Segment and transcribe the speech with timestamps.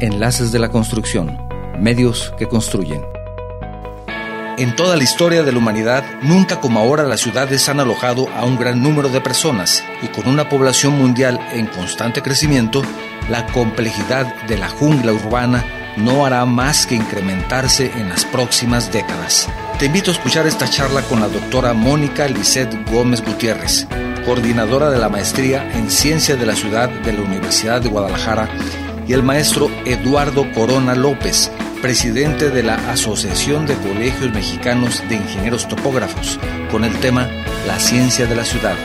[0.00, 1.38] Enlaces de la Construcción,
[1.80, 3.02] medios que construyen.
[4.56, 8.44] En toda la historia de la humanidad, nunca como ahora las ciudades han alojado a
[8.44, 12.82] un gran número de personas y con una población mundial en constante crecimiento,
[13.28, 15.64] la complejidad de la jungla urbana
[15.96, 19.48] no hará más que incrementarse en las próximas décadas.
[19.80, 23.88] Te invito a escuchar esta charla con la doctora Mónica Lisset Gómez Gutiérrez,
[24.24, 28.48] coordinadora de la maestría en Ciencia de la Ciudad de la Universidad de Guadalajara
[29.08, 31.50] y el maestro Eduardo Corona López,
[31.80, 36.38] presidente de la Asociación de Colegios Mexicanos de Ingenieros Topógrafos,
[36.70, 37.26] con el tema
[37.66, 38.76] La ciencia de la ciudad,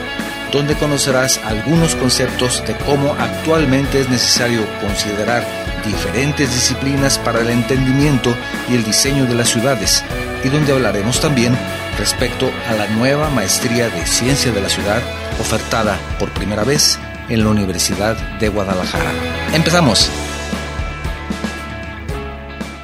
[0.50, 5.44] donde conocerás algunos conceptos de cómo actualmente es necesario considerar
[5.84, 8.34] diferentes disciplinas para el entendimiento
[8.70, 10.02] y el diseño de las ciudades,
[10.42, 11.54] y donde hablaremos también
[11.98, 15.02] respecto a la nueva maestría de ciencia de la ciudad
[15.38, 19.12] ofertada por primera vez en la Universidad de Guadalajara.
[19.54, 20.10] Empezamos.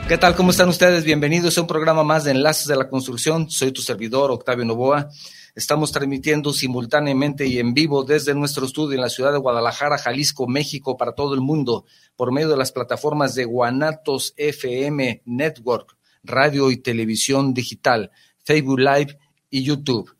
[0.09, 0.35] ¿Qué tal?
[0.35, 1.05] ¿Cómo están ustedes?
[1.05, 3.51] Bienvenidos a un programa más de Enlaces de la Construcción.
[3.51, 5.09] Soy tu servidor, Octavio Novoa.
[5.55, 10.49] Estamos transmitiendo simultáneamente y en vivo desde nuestro estudio en la ciudad de Guadalajara, Jalisco,
[10.49, 11.85] México, para todo el mundo,
[12.16, 18.10] por medio de las plataformas de Guanatos FM Network, radio y televisión digital,
[18.45, 19.19] Facebook Live
[19.51, 20.10] y YouTube.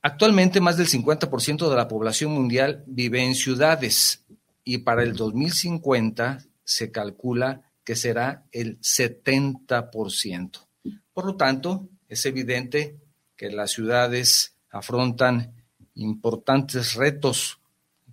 [0.00, 4.24] Actualmente más del 50% de la población mundial vive en ciudades
[4.62, 10.66] y para el 2050 se calcula que será el 70%.
[11.14, 12.98] Por lo tanto, es evidente
[13.36, 15.54] que las ciudades afrontan
[15.94, 17.60] importantes retos,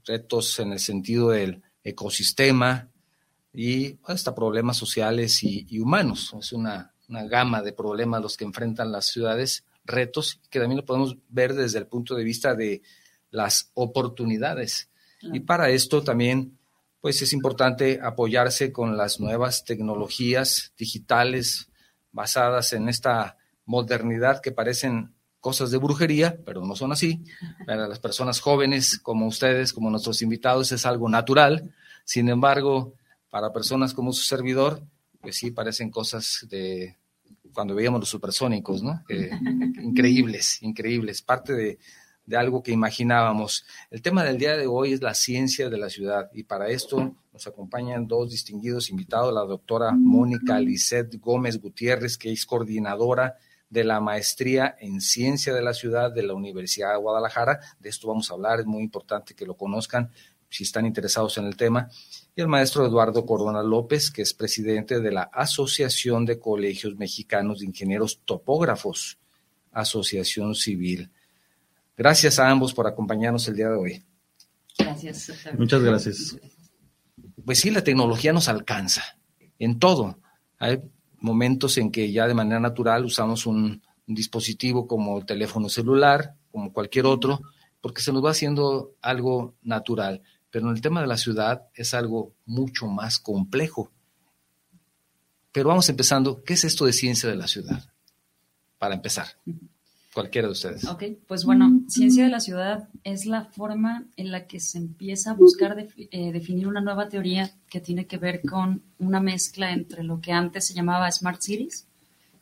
[0.06, 2.90] retos en el sentido del ecosistema
[3.54, 6.34] y hasta problemas sociales y, humanos.
[6.40, 11.18] Es una, gama de problemas los que enfrentan las ciudades, retos que también lo podemos
[11.28, 12.82] ver desde el punto de vista de
[13.32, 14.90] las oportunidades.
[15.22, 16.58] Y para esto también
[17.02, 21.71] pues es importante apoyarse con las nuevas tecnologías digitales,
[22.12, 27.24] basadas en esta modernidad que parecen cosas de brujería, pero no son así.
[27.66, 31.74] Para las personas jóvenes como ustedes, como nuestros invitados, es algo natural.
[32.06, 32.94] Sin embargo,
[33.30, 34.84] para personas como su servidor,
[35.20, 36.98] pues sí parecen cosas de
[37.54, 39.04] cuando veíamos los supersónicos, ¿no?
[39.82, 41.22] increíbles, increíbles.
[41.22, 41.80] Parte de,
[42.26, 43.66] de algo que imaginábamos.
[43.90, 47.16] El tema del día de hoy es la ciencia de la ciudad y para esto
[47.34, 53.38] nos acompañan dos distinguidos invitados, la doctora Mónica Lisset Gómez Gutiérrez, que es coordinadora
[53.70, 57.60] de la maestría en ciencia de la ciudad de la Universidad de Guadalajara.
[57.80, 60.12] De esto vamos a hablar, es muy importante que lo conozcan
[60.50, 61.90] si están interesados en el tema.
[62.36, 67.60] Y el maestro Eduardo Corona López, que es presidente de la Asociación de Colegios Mexicanos
[67.60, 69.18] de Ingenieros Topógrafos,
[69.72, 71.10] Asociación Civil.
[71.96, 74.06] Gracias a ambos por acompañarnos el día de hoy.
[74.78, 75.32] Gracias.
[75.58, 76.38] Muchas gracias.
[77.46, 79.18] Pues sí, la tecnología nos alcanza
[79.60, 80.20] en todo.
[80.60, 80.82] Hay
[81.20, 86.74] momentos en que ya de manera natural usamos un, dispositivo como el teléfono celular, como
[86.74, 87.40] cualquier otro,
[87.80, 90.22] porque se nos va haciendo algo natural.
[90.50, 93.90] Pero en el tema de la ciudad es algo mucho más complejo.
[95.54, 96.44] Pero vamos empezando.
[96.44, 97.86] ¿Qué es esto de ciencia de la ciudad?
[98.78, 99.28] Para empezar.
[100.14, 100.86] Cualquiera de ustedes.
[100.90, 105.32] Ok, pues bueno, ciencia de la ciudad es la forma en la que se empieza
[105.32, 110.04] a buscar eh, definir una nueva teoría que tiene que ver con una mezcla entre
[110.04, 111.88] lo que antes se llamaba Smart Cities.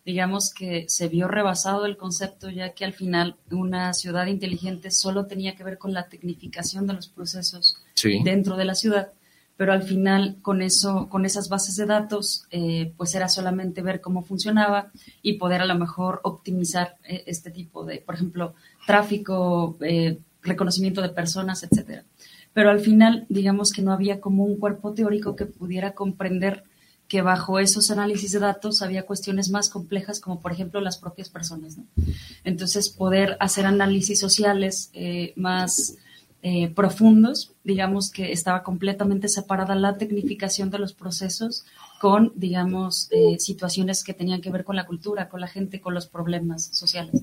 [0.04, 5.28] Digamos que se vio rebasado el concepto ya que al final una ciudad inteligente solo
[5.28, 7.78] tenía que ver con la tecnificación de los procesos
[8.24, 9.12] dentro de la ciudad
[9.60, 14.00] pero al final con eso, con esas bases de datos, eh, pues era solamente ver
[14.00, 14.90] cómo funcionaba
[15.22, 18.54] y poder a lo mejor optimizar eh, este tipo de, por ejemplo,
[18.88, 22.06] tráfico, eh, reconocimiento de personas, etcétera.
[22.54, 26.64] Pero al final, digamos que no había como un cuerpo teórico que pudiera comprender
[27.10, 31.30] que bajo esos análisis de datos había cuestiones más complejas, como por ejemplo las propias
[31.30, 31.76] personas.
[32.46, 34.90] Entonces, poder hacer análisis sociales
[35.36, 35.98] más
[36.42, 41.66] eh, profundos, digamos que estaba completamente separada la tecnificación de los procesos
[42.00, 45.94] con, digamos, eh, situaciones que tenían que ver con la cultura, con la gente, con
[45.94, 47.22] los problemas sociales.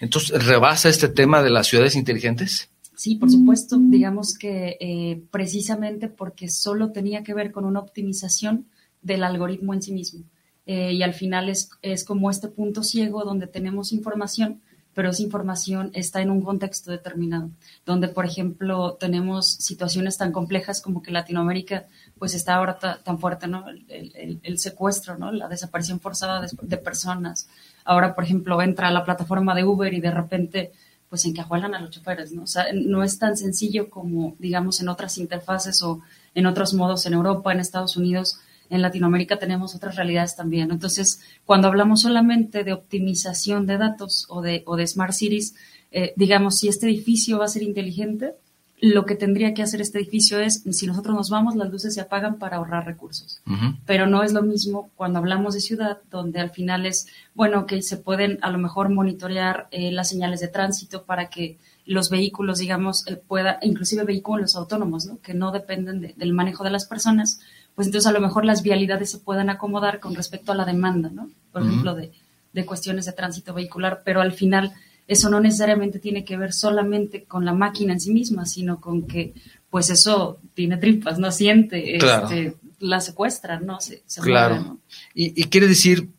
[0.00, 2.70] Entonces, ¿rebasa este tema de las ciudades inteligentes?
[2.94, 3.78] Sí, por supuesto.
[3.80, 8.66] Digamos que eh, precisamente porque solo tenía que ver con una optimización
[9.02, 10.22] del algoritmo en sí mismo.
[10.64, 14.60] y al final es, es como este punto ciego donde tenemos información,
[14.94, 17.50] pero esa información está en un contexto determinado,
[17.86, 21.86] donde, por ejemplo, tenemos situaciones tan complejas como que Latinoamérica,
[22.18, 23.64] pues está ahora tan fuerte, ¿no?
[23.88, 25.32] El, secuestro, ¿no?
[25.32, 27.48] La desaparición forzada de, personas.
[27.84, 30.72] Ahora, por ejemplo, entra a la plataforma de Uber y de repente,
[31.08, 32.42] pues encajuelan a los choferes, ¿no?
[32.42, 36.02] O sea, no es tan sencillo como, digamos, en otras interfaces o
[36.34, 38.40] en otros modos en Europa, en Estados Unidos,
[38.72, 40.70] en Latinoamérica tenemos otras realidades también.
[40.70, 45.54] Entonces, cuando hablamos solamente de optimización de datos o de, o de smart cities,
[45.90, 48.32] eh, digamos, si este edificio va a ser inteligente,
[48.80, 52.00] lo que tendría que hacer este edificio es, si nosotros nos vamos, las luces se
[52.00, 53.42] apagan para ahorrar recursos.
[53.86, 57.80] Pero no es lo mismo cuando hablamos de ciudad, donde al final es, bueno, que
[57.82, 62.58] se pueden a lo mejor monitorear eh, las señales de tránsito para que los vehículos,
[62.58, 65.20] digamos, eh, pueda, inclusive vehículos autónomos, ¿no?
[65.20, 67.40] que no dependen del manejo de las personas,
[67.74, 71.10] pues entonces a lo mejor las vialidades se puedan acomodar con respecto a la demanda,
[71.10, 71.30] ¿no?
[71.52, 72.12] Por ejemplo, de,
[72.52, 74.72] de, cuestiones de tránsito vehicular, pero al final
[75.06, 79.06] eso no necesariamente tiene que ver solamente con la máquina en sí misma, sino con
[79.06, 79.34] que,
[79.70, 83.80] pues eso tiene tripas, no siente, este, la secuestra, ¿no?
[83.80, 84.78] Se, claro.
[85.14, 86.10] Y, y quiere decir,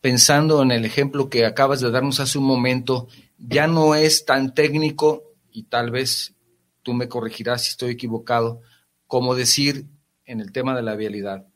[0.00, 3.08] pensando en el ejemplo que acabas de darnos hace un momento,
[3.38, 6.34] ya no es tan técnico, y tal vez
[6.82, 8.62] tú me corregirás si estoy equivocado,
[9.06, 9.86] como decir
[10.28, 11.46] en el tema de la vialidad.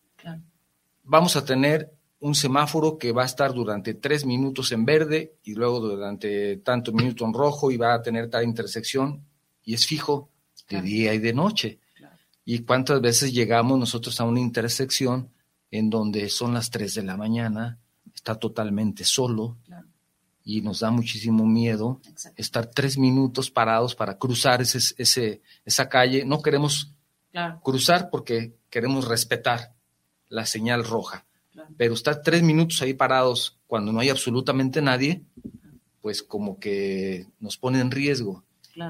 [1.04, 5.54] Vamos a tener un semáforo que va a estar durante tres minutos en verde y
[5.54, 9.24] luego durante tanto minuto en rojo y va a tener tal intersección
[9.64, 10.30] y es fijo
[10.68, 11.80] de día y de noche.
[12.44, 15.30] ¿Y cuántas veces llegamos nosotros a una intersección
[15.70, 17.78] en donde son las tres de la mañana,
[18.14, 19.58] está totalmente solo
[20.44, 22.00] y nos da muchísimo miedo
[22.36, 26.24] estar tres minutos parados para cruzar ese, ese, esa calle?
[26.24, 26.91] No queremos
[27.62, 29.74] cruzar porque queremos respetar
[30.28, 31.26] la señal roja.
[31.76, 35.22] Pero estar tres minutos ahí parados cuando no hay absolutamente nadie,
[36.00, 38.44] pues como que nos pone en riesgo.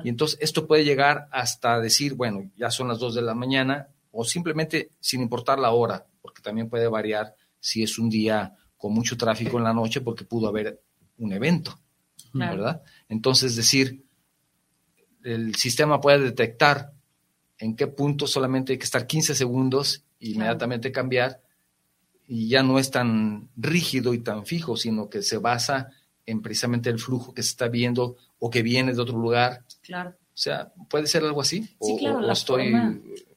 [0.04, 3.88] Y entonces esto puede llegar hasta decir, bueno, ya son las dos de la mañana,
[4.12, 8.92] o simplemente sin importar la hora, porque también puede variar si es un día con
[8.92, 10.80] mucho tráfico en la noche, porque pudo haber
[11.18, 11.78] un evento,
[12.32, 12.82] ¿verdad?
[13.08, 14.04] Entonces decir,
[15.24, 16.92] el sistema puede detectar
[17.62, 21.40] en qué punto solamente hay que estar 15 segundos e inmediatamente cambiar
[22.26, 25.90] y ya no es tan rígido y tan fijo, sino que se basa
[26.26, 29.62] en precisamente el flujo que se está viendo o que viene de otro lugar.
[29.80, 30.10] Claro.
[30.10, 31.62] O sea, ¿puede ser algo así?
[31.62, 32.74] Sí, o, claro, o estoy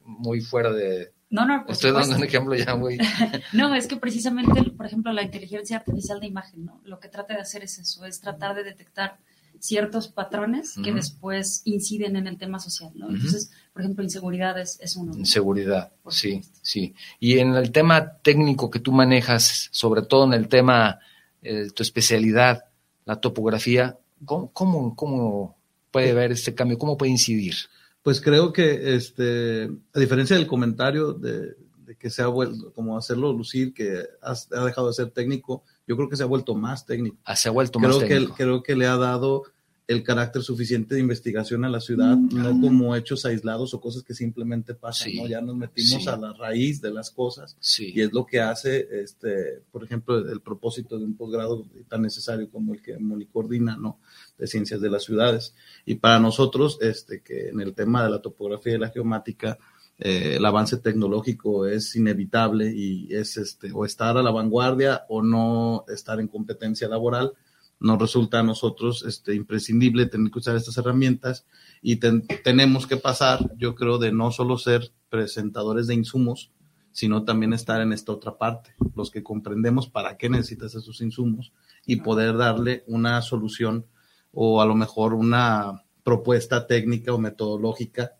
[0.02, 1.12] muy fuera de...
[1.30, 2.98] No, no, Estoy dando un ejemplo ya muy...
[3.52, 6.80] no, es que precisamente, por ejemplo, la inteligencia artificial de imagen, ¿no?
[6.84, 9.18] Lo que trata de hacer es eso, es tratar de detectar
[9.66, 13.10] ciertos patrones que después inciden en el tema social, ¿no?
[13.10, 15.16] Entonces, por ejemplo, inseguridad es, uno.
[15.16, 16.94] Inseguridad, sí, sí.
[17.20, 21.00] Y en el tema técnico que tú manejas, sobre todo en el tema,
[21.42, 22.64] eh, tu especialidad,
[23.04, 25.56] la topografía, ¿cómo, cómo,
[25.90, 26.78] puede ver este cambio?
[26.78, 27.54] ¿Cómo puede incidir?
[28.02, 31.56] Pues creo que, este, a diferencia del comentario de,
[31.98, 36.08] que se ha vuelto, como hacerlo lucir, que ha dejado de ser técnico, yo creo
[36.08, 37.16] que se ha vuelto más técnico.
[37.24, 38.34] Ah, se ha vuelto creo más que, técnico.
[38.34, 39.44] Creo que le ha dado
[39.88, 42.42] el carácter suficiente de investigación a la ciudad, mm.
[42.42, 45.28] no como hechos aislados o cosas que simplemente pasan, ¿no?
[45.28, 49.62] Ya nos metimos a la raíz de las cosas y es lo que hace, este,
[49.70, 54.00] por ejemplo, el propósito de un posgrado tan necesario como el que Moni coordina, ¿no?
[54.36, 55.54] De ciencias de las ciudades.
[55.84, 59.56] Y para nosotros, este, que en el tema de la topografía y la geomática,
[59.98, 65.22] eh, el avance tecnológico es inevitable y es este, o estar a la vanguardia o
[65.22, 67.32] no estar en competencia laboral.
[67.78, 71.46] Nos resulta a nosotros este, imprescindible tener que usar estas herramientas
[71.82, 76.50] y tenemos que pasar, yo creo, de no solo ser presentadores de insumos,
[76.92, 81.52] sino también estar en esta otra parte, los que comprendemos para qué necesitas esos insumos
[81.84, 83.84] y poder darle una solución
[84.32, 88.12] o a lo mejor una propuesta técnica o metodológica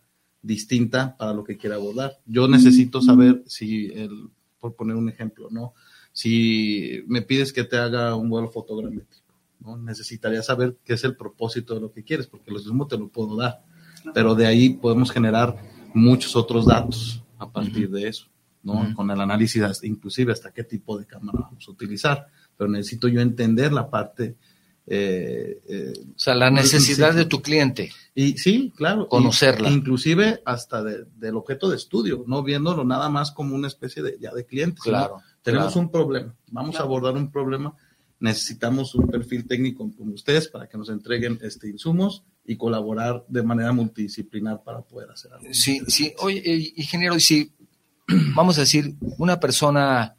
[0.43, 2.19] distinta para lo que quiera abordar.
[2.27, 4.29] Yo necesito saber si, el,
[4.61, 5.75] por poner un ejemplo, ¿no?
[6.13, 9.26] Si me pides que te haga un vuelo fotogramétrico,
[9.61, 9.77] ¿no?
[9.77, 13.09] Necesitaría saber qué es el propósito de lo que quieres, porque los mismos te lo
[13.09, 13.63] puedo dar,
[14.15, 15.57] pero de ahí podemos generar
[15.95, 18.27] muchos otros datos a partir de eso,
[18.63, 18.95] ¿no?
[18.95, 23.21] Con el análisis, inclusive hasta qué tipo de cámara vamos a utilizar, pero necesito yo
[23.21, 24.37] entender la parte
[24.89, 27.91] Eh, eh, o sea, la necesidad de tu cliente.
[28.15, 29.09] Y sí, claro.
[29.09, 29.69] Conocerla.
[29.69, 34.33] inclusive hasta del objeto de estudio, no viéndolo nada más como una especie de, ya
[34.33, 34.81] de cliente.
[34.81, 35.21] Claro.
[35.43, 37.75] Tenemos un problema, vamos a abordar un problema,
[38.19, 43.43] necesitamos un perfil técnico como ustedes para que nos entreguen este insumos y colaborar de
[43.43, 45.47] manera multidisciplinar para poder hacer algo.
[45.53, 46.13] Sí, sí.
[46.19, 47.53] Oye, eh, ingeniero, y si
[48.35, 50.17] vamos a decir, una persona,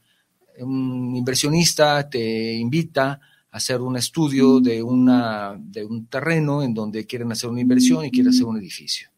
[0.60, 3.20] un inversionista te invita
[3.52, 8.12] hacer un estudio de, una, de un terreno en donde quieren hacer una inversión y
[8.12, 9.10] quieren hacer un edificio.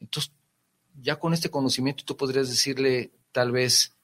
[0.00, 0.32] Entonces,
[1.00, 3.94] ya con este conocimiento tú podrías decirle tal vez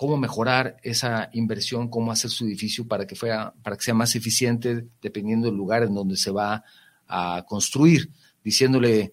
[0.00, 4.16] cómo mejorar esa inversión, cómo hacer su edificio para que, fuera, para que sea más
[4.16, 6.64] eficiente dependiendo del lugar en donde se va
[7.06, 8.10] a construir,
[8.42, 9.12] diciéndole,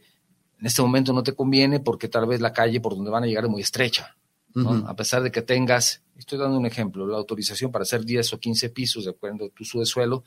[0.58, 3.27] en este momento no te conviene porque tal vez la calle por donde van a
[3.27, 4.15] llegar es muy estrecha.
[4.86, 8.39] A pesar de que tengas, estoy dando un ejemplo, la autorización para hacer 10 o
[8.39, 10.24] 15 pisos de acuerdo a tu subsuelo,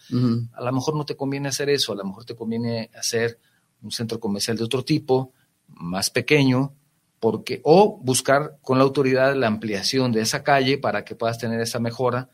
[0.53, 3.39] a lo mejor no te conviene hacer eso, a lo mejor te conviene hacer
[3.81, 5.33] un centro comercial de otro tipo,
[5.69, 6.75] más pequeño,
[7.21, 11.61] porque o buscar con la autoridad la ampliación de esa calle para que puedas tener
[11.61, 12.31] esa mejora,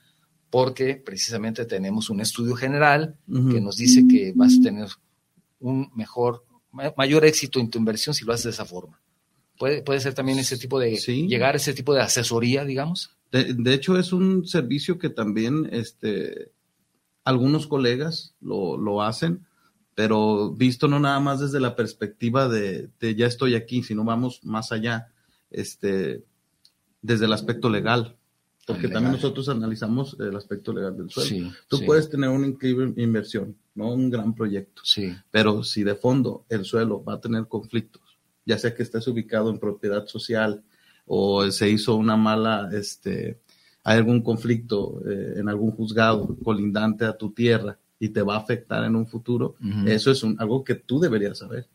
[0.48, 4.88] porque precisamente tenemos un estudio general que nos dice que vas a tener
[5.58, 6.44] un mejor,
[6.96, 9.00] mayor éxito en tu inversión si lo haces de esa forma.
[9.58, 13.16] Puede, puede ser también ese tipo de, llegar a ese tipo de asesoría, digamos.
[13.32, 16.52] De, hecho, es un servicio que también este,
[17.24, 19.46] algunos colegas lo, lo, hacen,
[19.96, 24.70] pero visto no nada más desde la perspectiva de, ya estoy aquí, sino vamos más
[24.70, 25.10] allá,
[25.50, 26.22] este,
[27.00, 28.14] desde el aspecto legal.
[28.66, 31.50] Porque también nosotros analizamos el aspecto legal del suelo.
[31.66, 34.82] Tú puedes tener una increíble inversión, no un gran proyecto.
[34.84, 35.14] Sí.
[35.30, 38.02] Pero si de fondo el suelo va a tener conflictos,
[38.44, 40.62] ya sea que estés ubicado en propiedad social
[41.06, 43.40] o se hizo una mala, este,
[43.82, 48.38] hay algún conflicto eh, en algún juzgado colindante a tu tierra y te va a
[48.38, 51.68] afectar en un futuro, eso es algo que tú deberías saber.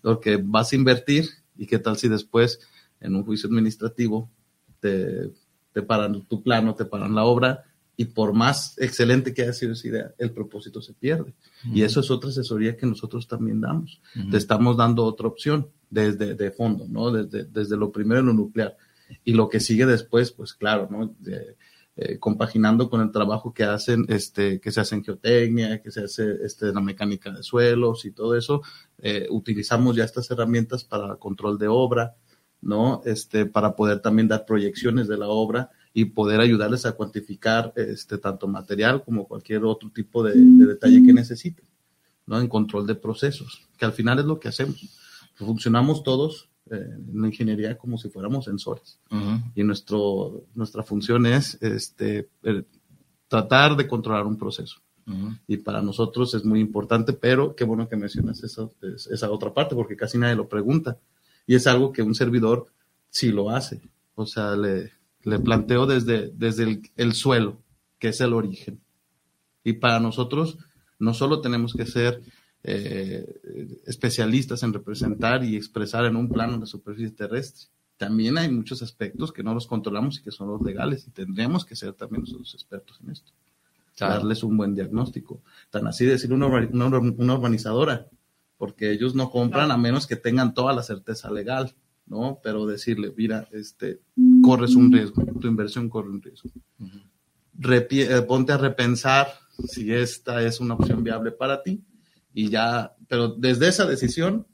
[0.00, 2.60] Porque vas a invertir y qué tal si después
[3.00, 4.30] en un juicio administrativo
[4.80, 5.30] te,
[5.72, 7.64] te paran tu plano, te paran la obra
[8.00, 11.34] y por más excelente que haya sido esa idea, el propósito se pierde.
[11.64, 14.00] Y eso es otra asesoría que nosotros también damos.
[14.30, 17.10] Te estamos dando otra opción desde de fondo, ¿no?
[17.10, 18.76] Desde, desde lo primero en lo nuclear.
[19.24, 21.12] Y lo que sigue después, pues claro, ¿no?
[22.00, 26.04] Eh, compaginando con el trabajo que hacen, este, que se hace en geotecnia, que se
[26.04, 28.62] hace este, la mecánica de suelos y todo eso,
[28.98, 32.14] eh, utilizamos ya estas herramientas para control de obra,
[32.60, 33.02] ¿no?
[33.04, 38.18] Este, para poder también dar proyecciones de la obra y poder ayudarles a cuantificar este,
[38.18, 41.66] tanto material como cualquier otro tipo de, detalle que necesiten,
[42.26, 42.38] ¿no?
[42.40, 44.88] En control de procesos, que al final es lo que hacemos.
[45.34, 48.98] Funcionamos todos en la ingeniería como si fuéramos sensores.
[49.54, 52.28] Y nuestro, nuestra función es este,
[53.28, 54.80] tratar de controlar un proceso.
[55.46, 58.68] Y para nosotros es muy importante, pero qué bueno que mencionas esa,
[59.10, 60.98] esa otra parte, porque casi nadie lo pregunta.
[61.46, 62.66] Y es algo que un servidor
[63.08, 63.80] sí lo hace.
[64.14, 67.62] O sea, le, le planteo desde, desde el, suelo,
[67.98, 68.80] que es el origen.
[69.64, 70.58] Y para nosotros
[70.98, 72.22] no solo tenemos que ser
[72.64, 77.68] eh, especialistas en representar y expresar en un plano la superficie terrestre.
[77.96, 81.64] También hay muchos aspectos que no los controlamos y que son los legales y tendríamos
[81.64, 83.32] que ser también nosotros expertos en esto.
[83.98, 85.40] Darles un buen diagnóstico.
[85.70, 88.06] Tan así decir una, una, urbanizadora,
[88.56, 91.74] porque ellos no compran a menos que tengan toda la certeza legal.
[92.06, 92.38] ¿no?
[92.42, 94.00] Pero decirle, mira, este,
[94.42, 96.50] corres un riesgo, tu inversión corre un riesgo.
[97.60, 99.26] Eh, ponte a repensar
[99.66, 101.82] si esta es una opción viable para ti
[102.38, 104.46] y ya, pero desde esa decisión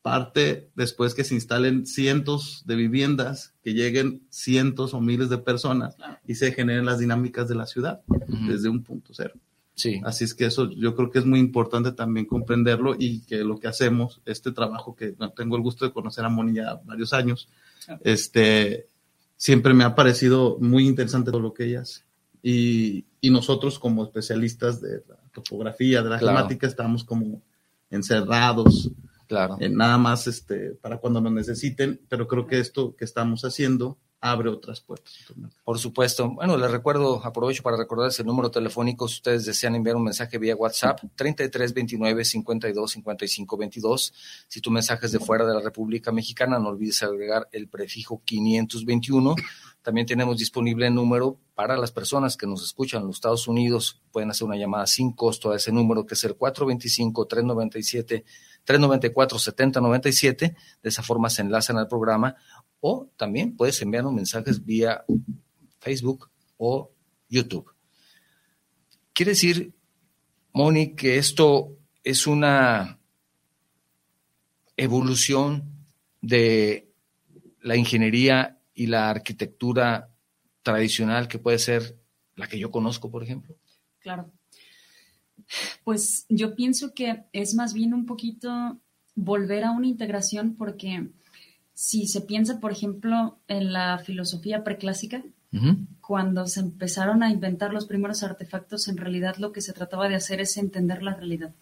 [0.00, 5.96] parte después que se instalen cientos de viviendas, que lleguen cientos o miles de personas
[6.24, 8.02] y se generen las dinámicas de la ciudad
[8.46, 9.34] desde un punto cero.
[9.74, 10.00] Sí.
[10.04, 13.58] Así es que eso yo creo que es muy importante también comprenderlo y que lo
[13.58, 17.48] que hacemos, este trabajo que tengo el gusto de conocer a Moni ya varios años,
[18.04, 18.86] este,
[19.36, 22.02] siempre me ha parecido muy interesante todo lo que ella hace.
[22.40, 27.42] Y, y nosotros como especialistas de la topografía, de la gemática, estamos como
[27.90, 28.90] encerrados,
[29.26, 29.56] claro.
[29.60, 33.98] en nada más este, para cuando nos necesiten, pero creo que esto que estamos haciendo
[34.22, 35.12] abre otras puertas.
[35.64, 36.30] Por supuesto.
[36.30, 40.38] Bueno, les recuerdo, aprovecho para recordarles el número telefónico si ustedes desean enviar un mensaje
[40.38, 44.14] vía WhatsApp, 33 29 52 55 22.
[44.46, 48.22] Si tu mensaje es de fuera de la República Mexicana, no olvides agregar el prefijo
[48.24, 49.34] 521.
[49.82, 54.00] También tenemos disponible el número para las personas que nos escuchan en los Estados Unidos.
[54.12, 58.24] Pueden hacer una llamada sin costo a ese número que es el 425 397
[58.64, 60.56] 394 7097.
[60.82, 62.36] De esa forma se enlazan al programa
[62.80, 65.04] o también puedes enviarnos mensajes vía
[65.80, 66.92] Facebook o
[67.28, 67.68] YouTube.
[69.12, 69.74] Quiere decir
[70.52, 73.00] Moni, que esto es una
[74.76, 75.86] evolución
[76.20, 76.90] de
[77.60, 80.10] la ingeniería y la arquitectura
[80.62, 81.96] tradicional que puede ser
[82.36, 83.56] la que yo conozco, por ejemplo?
[84.00, 84.30] Claro.
[85.84, 88.78] Pues yo pienso que es más bien un poquito
[89.14, 91.08] volver a una integración porque
[91.74, 95.22] si se piensa, por ejemplo, en la filosofía preclásica,
[96.00, 100.14] cuando se empezaron a inventar los primeros artefactos, en realidad lo que se trataba de
[100.14, 101.52] hacer es entender la realidad.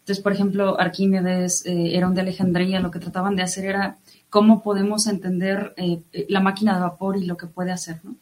[0.00, 3.96] Entonces, por ejemplo, Arquímedes, eh, Herón de Alejandría, lo que trataban de hacer era
[4.30, 8.16] cómo podemos entender eh, la máquina de vapor y lo que puede hacer, ¿no?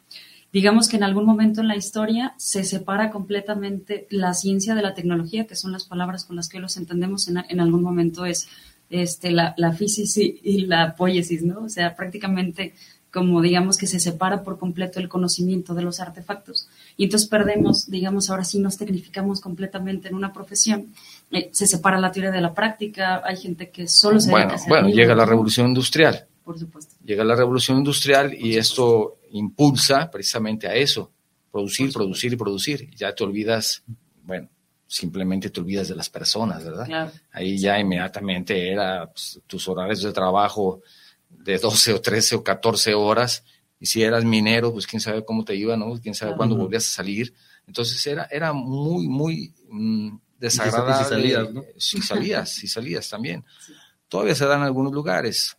[0.51, 4.95] Digamos que en algún momento en la historia se separa completamente la ciencia de la
[4.95, 8.47] tecnología, que son las palabras con las que los entendemos en, en algún momento es
[8.89, 11.61] este, la, la física y, la poiesis, ¿no?
[11.61, 12.73] O sea, prácticamente
[13.11, 16.67] como digamos que se separa por completo el conocimiento de los artefactos.
[16.95, 20.93] Y entonces perdemos, digamos, ahora sí nos tecnificamos completamente en una profesión,
[21.31, 24.89] eh, se separa la teoría de la práctica, hay gente que solo se Bueno, bueno,
[24.89, 26.27] llega la revolución industrial.
[26.43, 26.95] Por supuesto.
[27.03, 31.11] Llega la revolución industrial y esto impulsa precisamente a eso,
[31.51, 32.89] producir, producir y producir.
[32.95, 33.83] Ya te olvidas,
[34.23, 34.49] bueno,
[34.87, 37.13] simplemente te olvidas de las personas, ¿verdad?
[37.31, 40.81] Ahí ya inmediatamente era pues, tus horarios de trabajo
[41.29, 43.43] de 12 o 13 o 14 horas,
[43.79, 45.99] y si eras minero, pues quién sabe cómo te iba, ¿no?
[46.01, 47.33] Quién sabe cuándo volvías a salir.
[47.65, 51.03] Entonces era, era muy, muy mm, desagradable.
[51.03, 51.63] Si salías, ¿no?
[51.77, 53.45] Si salías, si salías también.
[54.07, 55.55] Todavía se dan en algunos lugares.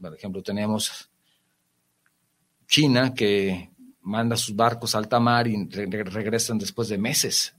[0.00, 1.10] Por ejemplo, tenemos
[2.66, 3.70] China que
[4.00, 7.56] manda sus barcos a alta mar y regresan después de meses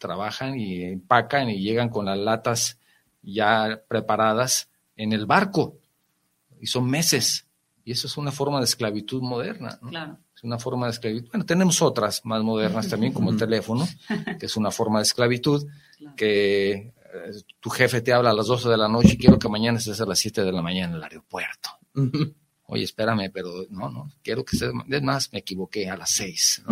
[0.00, 2.78] trabajan y empacan y llegan con las latas
[3.22, 5.76] ya preparadas en el barco.
[6.58, 7.46] Y son meses.
[7.84, 9.78] Y eso es una forma de esclavitud moderna.
[10.34, 11.28] Es una forma de esclavitud.
[11.30, 13.86] Bueno, tenemos otras más modernas también, como el teléfono,
[14.38, 15.66] que es una forma de esclavitud,
[16.16, 16.92] que eh,
[17.60, 20.00] tu jefe te habla a las 12 de la noche y quiero que mañana estés
[20.00, 21.70] a las 7 de la mañana en el aeropuerto
[22.70, 26.62] oye, espérame, pero no, no, quiero que sea, es más, me equivoqué a las seis.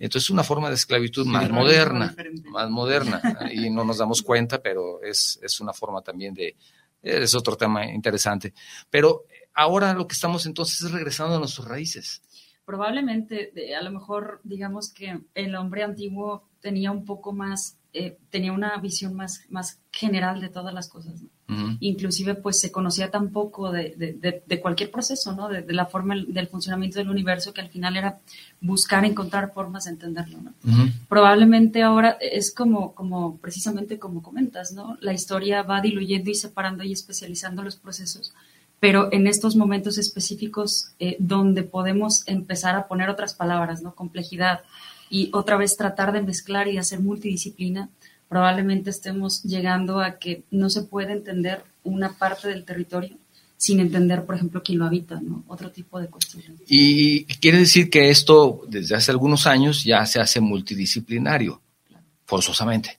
[0.00, 2.14] Entonces es una forma de esclavitud más moderna,
[2.50, 6.56] más moderna, y no nos damos cuenta, pero es, es una forma también de,
[7.00, 8.52] es otro tema interesante.
[8.90, 12.22] Pero ahora lo que estamos entonces es regresando a nuestras raíces.
[12.64, 18.52] Probablemente, a lo mejor, digamos que el hombre antiguo tenía un poco más, eh, tenía
[18.52, 21.14] una visión más, más general de todas las cosas.
[21.80, 23.96] Inclusive, pues se conocía tan poco de,
[24.46, 25.48] de, cualquier proceso, ¿no?
[25.48, 28.20] De, la forma del funcionamiento del universo que al final era
[28.60, 30.52] buscar encontrar formas de entenderlo, ¿no?
[31.08, 34.96] Probablemente ahora es como, como, precisamente como comentas, ¿no?
[35.00, 38.32] La historia va diluyendo y separando y especializando los procesos
[38.80, 43.94] pero en estos momentos específicos eh, donde podemos empezar a poner otras palabras, ¿no?
[43.94, 44.62] Complejidad
[45.10, 47.90] y otra vez tratar de mezclar y hacer multidisciplina,
[48.28, 53.16] probablemente estemos llegando a que no se puede entender una parte del territorio
[53.56, 55.44] sin entender, por ejemplo, quién lo habita, ¿no?
[55.48, 56.62] Otro tipo de cuestiones.
[56.66, 61.60] Y quiere decir que esto, desde hace algunos años, ya se hace multidisciplinario,
[62.24, 62.98] forzosamente.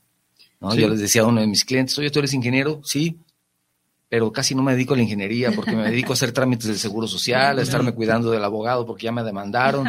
[0.59, 0.75] ¿no?
[0.75, 3.17] Yo les decía a uno de mis clientes, oye, tú eres ingeniero, sí,
[4.11, 6.77] pero casi no me dedico a la ingeniería porque me dedico a hacer trámites del
[6.77, 9.87] seguro social, a estarme cuidando del abogado porque ya me demandaron.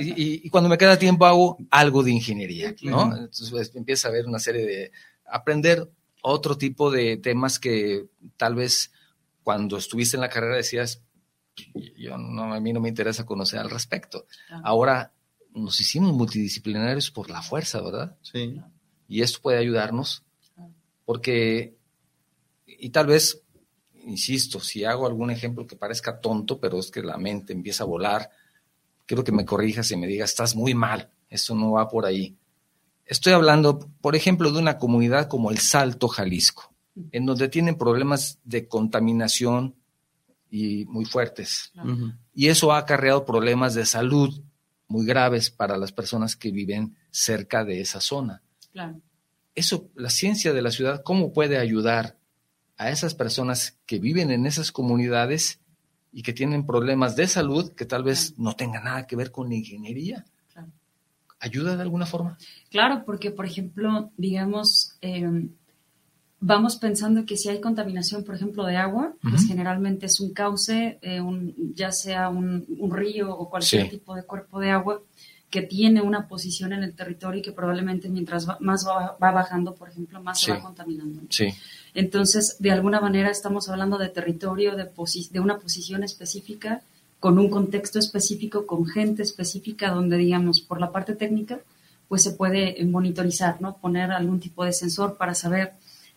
[0.00, 3.14] y, cuando me queda tiempo hago algo de ingeniería, ¿no?
[3.14, 4.92] Entonces pues, empieza a ver una serie de
[5.26, 5.90] aprender
[6.22, 8.06] otro tipo de temas que
[8.38, 8.92] tal vez
[9.42, 11.02] cuando estuviste en la carrera decías,
[11.98, 14.24] yo no, a mí no me interesa conocer al respecto.
[14.64, 15.12] Ahora
[15.52, 18.16] nos hicimos multidisciplinarios por la fuerza, ¿verdad?
[18.22, 18.58] Sí.
[19.06, 20.24] Y esto puede ayudarnos
[21.04, 21.77] porque
[22.78, 23.42] y tal vez,
[24.04, 27.86] insisto, si hago algún ejemplo que parezca tonto, pero es que la mente empieza a
[27.86, 28.30] volar,
[29.04, 32.36] quiero que me corrijas y me digas, estás muy mal, eso no va por ahí.
[33.04, 36.74] Estoy hablando, por ejemplo, de una comunidad como el Salto Jalisco,
[37.10, 39.74] en donde tienen problemas de contaminación
[40.50, 41.72] y muy fuertes.
[42.34, 44.42] Y eso ha acarreado problemas de salud
[44.88, 48.42] muy graves para las personas que viven cerca de esa zona.
[48.72, 49.00] Claro.
[49.54, 52.17] Eso, la ciencia de la ciudad, ¿cómo puede ayudar
[52.78, 55.60] a esas personas que viven en esas comunidades
[56.12, 59.48] y que tienen problemas de salud que tal vez no tengan nada que ver con
[59.48, 60.24] la ingeniería.
[61.40, 62.36] ¿Ayuda de alguna forma?
[62.68, 65.50] Claro, porque, por ejemplo, digamos, em,
[66.40, 70.98] vamos pensando que si hay contaminación, por ejemplo, de agua, pues generalmente es un cauce,
[71.00, 75.00] eh, un, ya sea un, río o cualquier tipo de cuerpo de agua,
[75.48, 79.88] que tiene una posición en el territorio y que probablemente mientras más va, bajando, por
[79.88, 81.22] ejemplo, más se va contaminando.
[81.30, 81.54] Sí.
[81.94, 84.88] Entonces, de alguna manera estamos hablando de territorio, de,
[85.30, 86.82] de una posición específica,
[87.20, 91.60] con un contexto específico, con gente específica, donde, digamos, por la parte técnica,
[92.08, 93.76] pues se puede monitorizar, ¿no?
[93.76, 95.72] Poner algún tipo de sensor para saber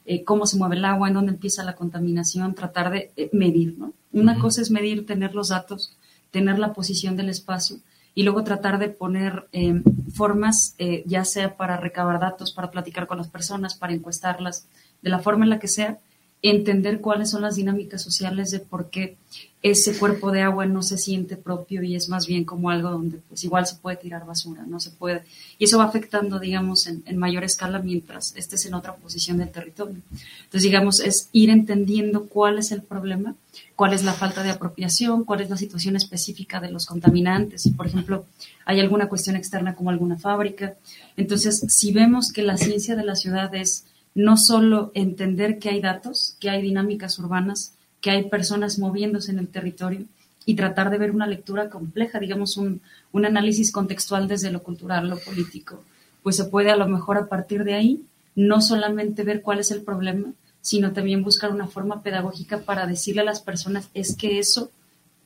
[0.06, 3.78] eh, cómo se mueve el agua, en dónde empieza la contaminación, tratar de eh, medir,
[3.78, 3.94] ¿no?
[4.14, 5.98] Una cosa es medir, tener los datos,
[6.32, 7.78] tener la posición del espacio
[8.14, 13.08] y luego tratar de poner em, formas, eh, ya sea para recabar datos, para platicar
[13.08, 14.68] con las personas, para encuestarlas,
[15.02, 16.00] de la forma en la que sea,
[16.42, 19.16] entender cuáles son las dinámicas sociales de por qué
[19.64, 23.20] ese cuerpo de agua no se siente propio y es más bien como algo donde
[23.30, 25.24] pues igual se puede tirar basura, no se puede.
[25.60, 29.98] Y eso va afectando, digamos, en, mayor escala mientras estés en otra posición del territorio.
[30.10, 33.36] Entonces, digamos, es ir entendiendo cuál es el problema,
[33.76, 37.62] cuál es la falta de apropiación, cuál es la situación específica de los contaminantes.
[37.62, 38.26] Si, por ejemplo,
[38.66, 40.74] hay alguna cuestión externa como alguna fábrica.
[41.18, 45.82] Entonces, si vemos que la ciencia de la ciudad es no solo entender que hay
[45.82, 50.06] datos, que hay dinámicas urbanas, que hay personas moviéndose en el territorio
[50.46, 55.10] y tratar de ver una lectura compleja, digamos, un, un análisis contextual desde lo cultural,
[55.10, 55.84] lo político,
[56.24, 58.04] pues se puede a lo mejor a partir de ahí
[58.36, 63.22] no solamente ver cuál es el problema, sino también buscar una forma pedagógica para decirle
[63.22, 64.70] a las personas es que eso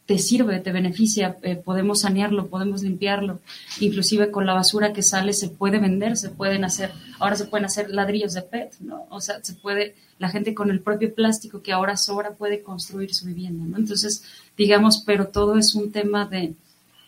[0.05, 3.39] te sirve, te beneficia, eh, podemos sanearlo, podemos limpiarlo,
[3.79, 7.65] inclusive con la basura que sale se puede vender, se pueden hacer, ahora se pueden
[7.65, 9.07] hacer ladrillos de PET, ¿no?
[9.09, 13.15] O sea, se puede, la gente con el propio plástico que ahora sobra puede construir
[13.15, 13.77] su vivienda, ¿no?
[13.77, 14.23] Entonces,
[14.55, 16.53] digamos, pero todo es un tema de,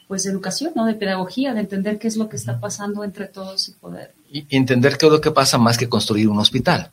[0.07, 0.85] pues, educación, ¿no?
[0.85, 4.15] De pedagogía, de entender qué es lo que está pasando entre todos y poder.
[4.31, 6.89] Y entender qué es lo que pasa más que construir un hospital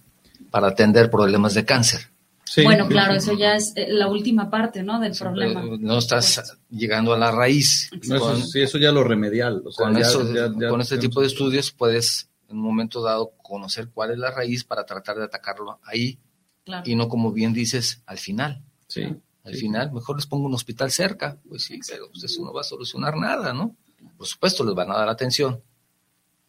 [0.50, 2.13] para atender problemas de cáncer
[2.62, 5.00] bueno, claro, eso ya es eh, la última parte, ¿no?
[5.00, 5.62] Del problema.
[5.78, 7.90] No estás pues, llegando a la raíz.
[8.02, 9.62] eso, sí, eso ya lo remedial.
[9.76, 14.30] con, con este tipo de estudios puedes, en un momento dado, conocer cuál es la
[14.30, 16.18] raíz para tratar de atacarlo ahí.
[16.84, 18.62] Y no, como bien dices, al final.
[18.86, 19.02] Sí.
[19.44, 21.38] Al final, mejor les pongo un hospital cerca.
[21.48, 23.76] Pues sí, pero pues, eso no va a solucionar nada, ¿no?
[24.16, 25.62] Por supuesto, les van a dar atención,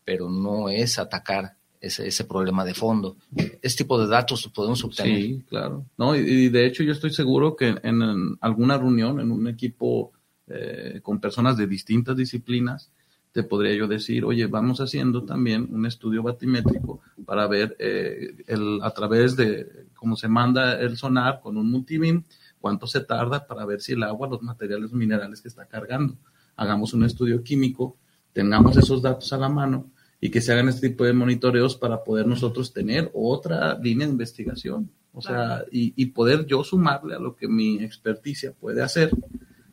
[0.04, 3.18] pero no es atacar ese, ese problema de fondo.
[3.62, 5.18] Este tipo de datos podemos obtener.
[5.18, 5.86] Sí, claro.
[5.98, 10.12] No, y, de hecho yo estoy seguro que en, alguna reunión, en un equipo
[10.48, 12.92] eh, con personas de distintas disciplinas,
[13.32, 18.80] te podría yo decir, oye, vamos haciendo también un estudio batimétrico para ver eh, el,
[18.82, 22.24] a través de cómo se manda el sonar con un multibeam,
[22.62, 26.16] cuánto se tarda para ver si el agua, los materiales minerales que está cargando.
[26.56, 27.98] Hagamos un estudio químico,
[28.32, 32.04] tengamos esos datos a la mano y que se hagan este tipo de monitoreos para
[32.04, 34.90] poder nosotros tener otra línea de investigación.
[35.14, 39.12] O sea, y, poder yo sumarle a lo que mi experticia puede hacer,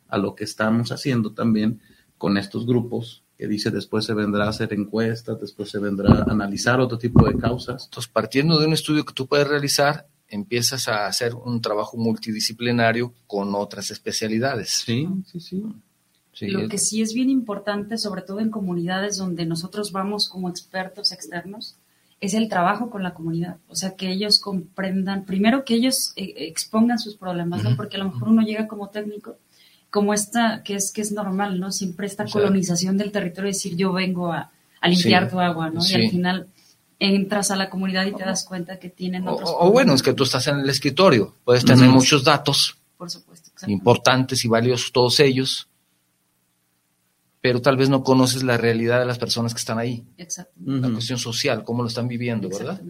[0.07, 1.81] a lo que estamos haciendo también
[2.17, 6.31] con estos grupos, que dice después se vendrá a hacer encuestas, después se vendrá a
[6.31, 7.85] analizar otro tipo de causas.
[7.85, 13.13] Entonces, partiendo de un estudio que tú puedes realizar, empiezas a hacer un trabajo multidisciplinario
[13.27, 14.69] con otras especialidades.
[14.69, 15.63] Sí, sí, sí.
[16.41, 21.11] Lo que sí es bien importante, sobre todo en comunidades donde nosotros vamos como expertos
[21.11, 21.75] externos,
[22.19, 23.57] es el trabajo con la comunidad.
[23.67, 27.75] O sea, que ellos comprendan, primero que ellos eh, expongan sus problemas, ¿no?
[27.75, 29.37] Porque a lo mejor uno llega como técnico,
[29.89, 31.71] como esta, que es, que es normal, ¿no?
[31.71, 34.51] Siempre esta colonización del territorio, decir yo vengo a,
[34.83, 35.81] limpiar tu agua, ¿no?
[35.87, 36.47] Y al final
[36.97, 39.49] entras a la comunidad y te das cuenta que tienen otros.
[39.49, 42.77] O, o bueno, es que tú estás en el escritorio, puedes tener muchos datos.
[42.97, 43.51] Por supuesto.
[43.67, 45.67] Importantes y valiosos todos ellos
[47.43, 50.05] pero tal vez no conoces la realidad de las personas que están ahí.
[50.17, 50.53] Exacto.
[50.63, 52.81] La cuestión social, cómo lo están viviendo, ¿verdad?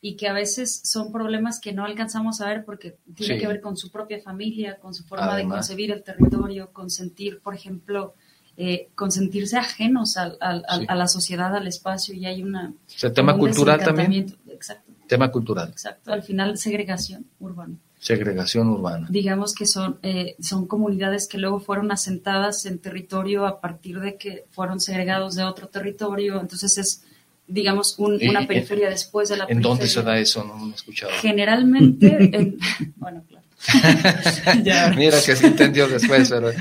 [0.00, 3.60] Y que a veces son problemas que no alcanzamos a ver porque tiene que ver
[3.60, 8.14] con su propia familia, con su forma de concebir el territorio, con sentir, por ejemplo,
[8.56, 12.68] eh, con sentirse ajenos a, la sociedad, al espacio, y hay una...
[12.68, 14.36] O sea, tema cultural también.
[14.46, 14.92] Exacto.
[15.08, 15.68] Tema cultural.
[15.68, 17.74] Exacto, al final segregación urbana.
[18.06, 19.08] Segregación urbana.
[19.10, 24.16] Digamos que son, eh, son comunidades que luego fueron asentadas en territorio a partir de
[24.16, 26.40] que fueron segregados de otro territorio.
[26.40, 27.02] Entonces es,
[27.48, 30.44] digamos, una periferia después de la ¿En dónde se da eso?
[30.44, 31.10] No, lo he escuchado.
[31.20, 32.58] Generalmente, en,
[32.94, 33.44] bueno, claro.
[34.96, 36.52] Mira que sí entendió después, pero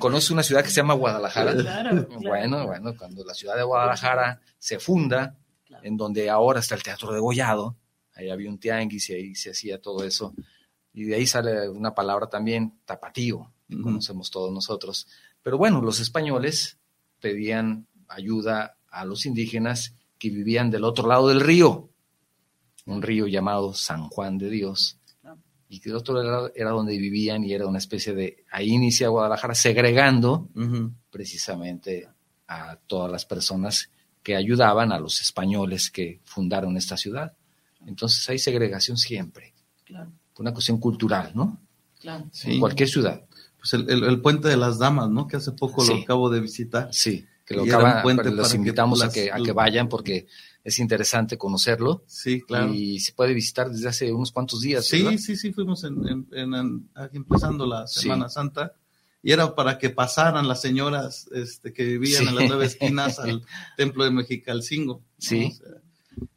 [0.00, 1.54] conoce una ciudad que se llama Guadalajara.
[1.54, 5.36] Claro, Bueno, bueno, cuando la ciudad de Guadalajara se funda,
[5.84, 7.76] en donde ahora está el Teatro de Gollado,
[8.16, 10.34] ahí había un tianguis y ahí se hacía todo eso.
[10.96, 15.06] Y de ahí sale una palabra también, tapatío, que conocemos todos nosotros.
[15.42, 16.78] Pero bueno, los españoles
[17.20, 21.90] pedían ayuda a los indígenas que vivían del otro lado del río,
[22.86, 24.98] un río llamado San Juan de Dios,
[25.68, 29.08] y que del otro lado era donde vivían y era una especie de, ahí inicia
[29.08, 30.48] Guadalajara, segregando
[31.10, 32.08] precisamente
[32.48, 33.90] a todas las personas
[34.22, 37.36] que ayudaban a los españoles que fundaron esta ciudad.
[37.84, 39.52] Entonces hay segregación siempre.
[39.84, 40.10] Claro.
[40.38, 41.60] Una cuestión cultural, ¿no?
[42.00, 42.26] Claro.
[42.44, 43.24] En cualquier ciudad.
[43.58, 45.26] Pues el, puente de las damas, ¿no?
[45.26, 46.88] Que hace poco lo acabo de visitar.
[46.92, 47.26] Sí.
[47.44, 50.26] que lo los invitamos a, que, a que vayan porque
[50.62, 52.04] es interesante conocerlo.
[52.06, 52.72] Sí, claro.
[52.74, 54.86] Y se puede visitar desde hace unos cuantos días.
[54.86, 56.28] Sí, sí, sí, fuimos en,
[57.12, 58.74] empezando la Semana Santa
[59.22, 63.42] y era para que pasaran las señoras este, que vivían en las nueve esquinas al
[63.76, 65.02] templo de Mexicalcingo.
[65.18, 65.52] Sí.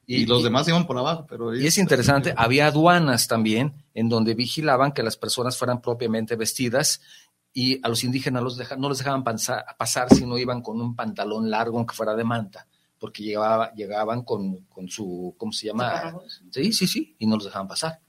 [0.08, 1.56] y, los demás iban por abajo, pero...
[1.56, 7.02] Y es interesante, había aduanas también en donde vigilaban que las personas fueran propiamente vestidas
[7.54, 10.96] y a los indígenas los no les dejaban pasar, pasar si no iban con un
[10.96, 12.66] pantalón largo aunque fuera de manta,
[12.98, 16.16] porque llegaba, llegaban con, su, ¿cómo se llama?
[16.50, 18.00] Sí, sí, sí, y no los dejaban pasar.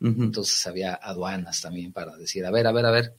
[0.00, 3.16] Entonces había aduanas también para decir, a ver, a ver, a ver.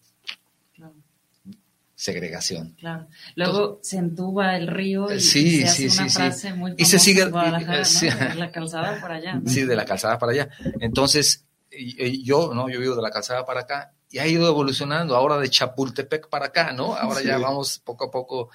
[1.96, 2.76] Segregación.
[2.78, 3.08] Claro.
[3.36, 7.32] Luego se entuba el río y, se hace una frase muy y se sigue de
[7.32, 9.42] la calzada para allá.
[9.46, 10.50] Sí, de la calzada para allá.
[10.80, 12.70] Entonces, yo, ¿no?
[12.70, 16.48] Yo vivo de la calzada para acá y ha ido evolucionando ahora de Chapultepec para
[16.48, 16.96] acá, ¿no?
[16.96, 18.50] Ahora ya vamos poco a poco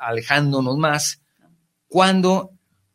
[0.00, 1.22] alejándonos más,
[1.88, 2.52] cuando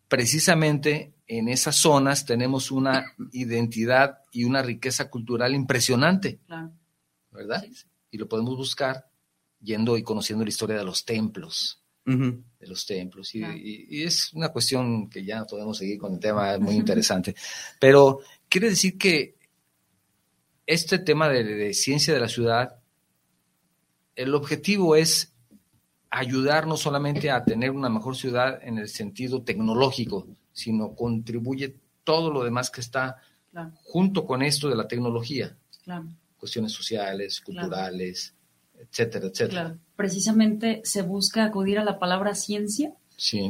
[0.08, 6.40] precisamente en esas zonas tenemos una identidad y una riqueza cultural impresionante,
[7.32, 7.66] ¿verdad?
[8.12, 9.10] Y lo podemos buscar
[9.60, 13.34] yendo y conociendo la historia de los templos, de los templos.
[13.34, 17.36] Y, es una cuestión que ya podemos seguir con el tema, es muy interesante.
[17.80, 19.37] Pero quiere decir que
[20.68, 22.76] este tema de, ciencia de la ciudad,
[24.16, 25.34] el objetivo es
[26.10, 32.32] ayudar no solamente a tener una mejor ciudad en el sentido tecnológico, sino contribuye todo
[32.32, 33.18] lo demás que está
[33.84, 35.56] junto con esto de la tecnología.
[36.38, 38.34] Cuestiones sociales, culturales,
[38.78, 39.78] etcétera, etcétera.
[39.96, 42.94] Precisamente se busca acudir a la palabra ciencia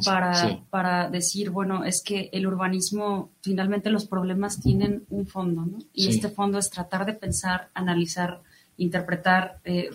[0.06, 5.80] para, para decir, bueno, es que el urbanismo, finalmente los problemas tienen un fondo, ¿no?
[5.94, 8.42] Y este fondo es tratar de pensar, analizar,
[8.78, 9.90] interpretar, eh,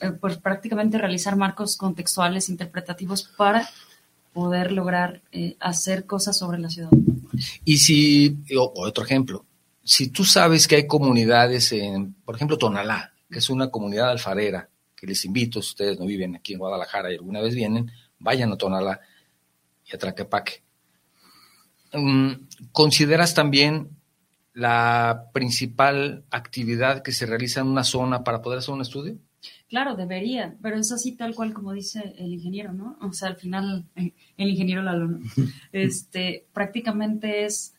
[0.00, 3.68] eh, pues prácticamente realizar marcos contextuales, interpretativos para
[4.32, 6.90] poder lograr eh, hacer cosas sobre la ciudad.
[7.64, 9.44] Y si, otro ejemplo,
[9.82, 14.68] si tú sabes que hay comunidades en, por ejemplo, Tonalá, que es una comunidad alfarera,
[14.94, 18.52] que les invito, si ustedes no viven aquí en Guadalajara y alguna vez vienen, vayan
[18.52, 19.00] a Tonalá
[19.84, 20.62] y a Traquepaque.
[21.92, 22.32] Mm,
[22.70, 23.88] ¿Consideras también
[24.52, 29.16] la principal actividad que se realiza en una zona para poder hacer un estudio?
[29.68, 32.98] Claro, debería, pero es así tal cual como dice el ingeniero, ¿no?
[33.00, 35.18] O sea, al final, eh, el ingeniero Lalo,
[35.72, 37.74] Este, prácticamente es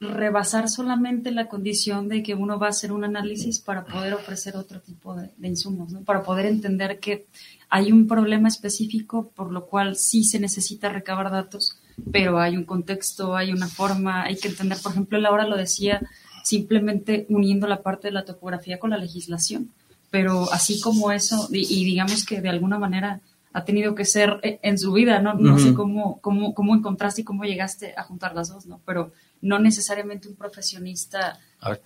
[0.00, 4.56] rebasar solamente la condición de que uno va a hacer un análisis para poder ofrecer
[4.56, 6.02] otro tipo de, insumos, ¿no?
[6.02, 7.26] Para poder entender que
[7.70, 11.80] hay un problema específico por lo cual sí se necesita recabar datos,
[12.12, 16.02] pero hay un contexto, hay una forma, hay que entender, por ejemplo, Laura lo decía,
[16.44, 19.70] simplemente uniendo la parte de la topografía con la legislación,
[20.10, 23.20] pero así como eso, y, digamos que de alguna manera
[23.54, 27.22] ha tenido que ser eh, en su vida, no, no sé cómo, cómo, cómo encontraste
[27.22, 28.82] y cómo llegaste a juntar las dos, ¿no?
[28.84, 31.38] Pero no necesariamente un profesionista.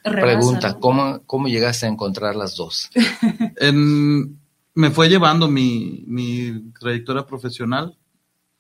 [0.03, 2.91] pregunta, ¿cómo, ¿cómo llegaste a encontrar las dos?
[4.75, 7.97] me fue llevando mi, mi trayectoria profesional.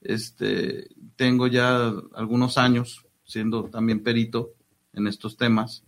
[0.00, 4.55] Este, tengo ya algunos años siendo también perito
[4.92, 5.85] en estos temas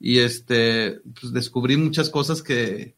[0.00, 2.94] y este, pues descubrí muchas cosas que,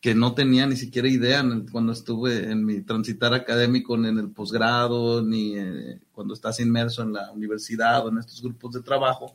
[0.00, 4.30] que no tenía ni siquiera idea cuando estuve en mi transitar académico, ni en el
[4.30, 9.34] posgrado, ni eh, cuando estás inmerso en la universidad o en estos grupos de trabajo,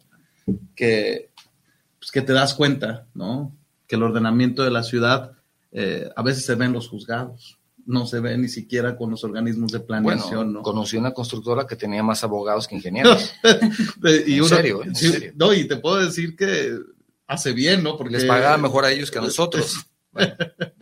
[0.75, 1.31] que,
[1.99, 3.53] pues, que te das cuenta, ¿no?
[3.87, 5.33] Que el ordenamiento de la ciudad
[5.73, 9.25] eh, a veces se ve en los juzgados, no se ve ni siquiera con los
[9.25, 10.53] organismos de planeación.
[10.53, 10.61] ¿no?
[10.61, 13.33] Conocí una constructora que tenía más abogados que ingenieros.
[14.25, 14.81] y ¿En, serio,
[15.35, 16.77] No, y te puedo decir que
[17.27, 17.97] hace bien, ¿no?
[17.97, 19.87] Porque les pagaba mejor a ellos que a nosotros.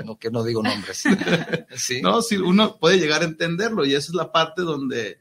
[0.04, 1.04] No que no digo nombres.
[2.02, 5.20] No, sí, uno puede llegar a entenderlo y esa es la parte donde,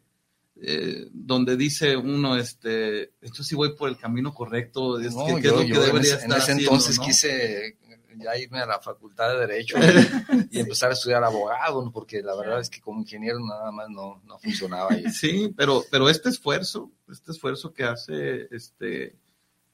[0.61, 5.53] eh, donde dice uno, este, esto sí voy por el camino correcto, es que, es
[5.53, 7.77] lo que debería en, estar en ese entonces quise
[8.21, 9.77] ya irme a la facultad de Derecho
[10.51, 14.23] y, empezar a estudiar abogado, porque la verdad es que como ingeniero nada más no,
[14.27, 15.11] no funcionaba ahí.
[15.11, 19.17] Sí, pero, pero este esfuerzo, este esfuerzo que hace este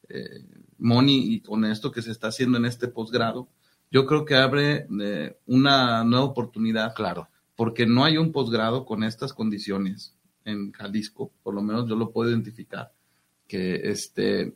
[0.09, 0.45] eh,
[0.79, 3.49] Moni y con esto que se está haciendo en este posgrado,
[3.91, 6.95] yo creo que abre eh, una nueva oportunidad.
[6.95, 7.29] Claro.
[7.55, 12.13] Porque no hay un posgrado con estas condiciones en Jalisco, por lo menos yo lo
[12.13, 12.93] puedo identificar,
[13.49, 14.55] que, este,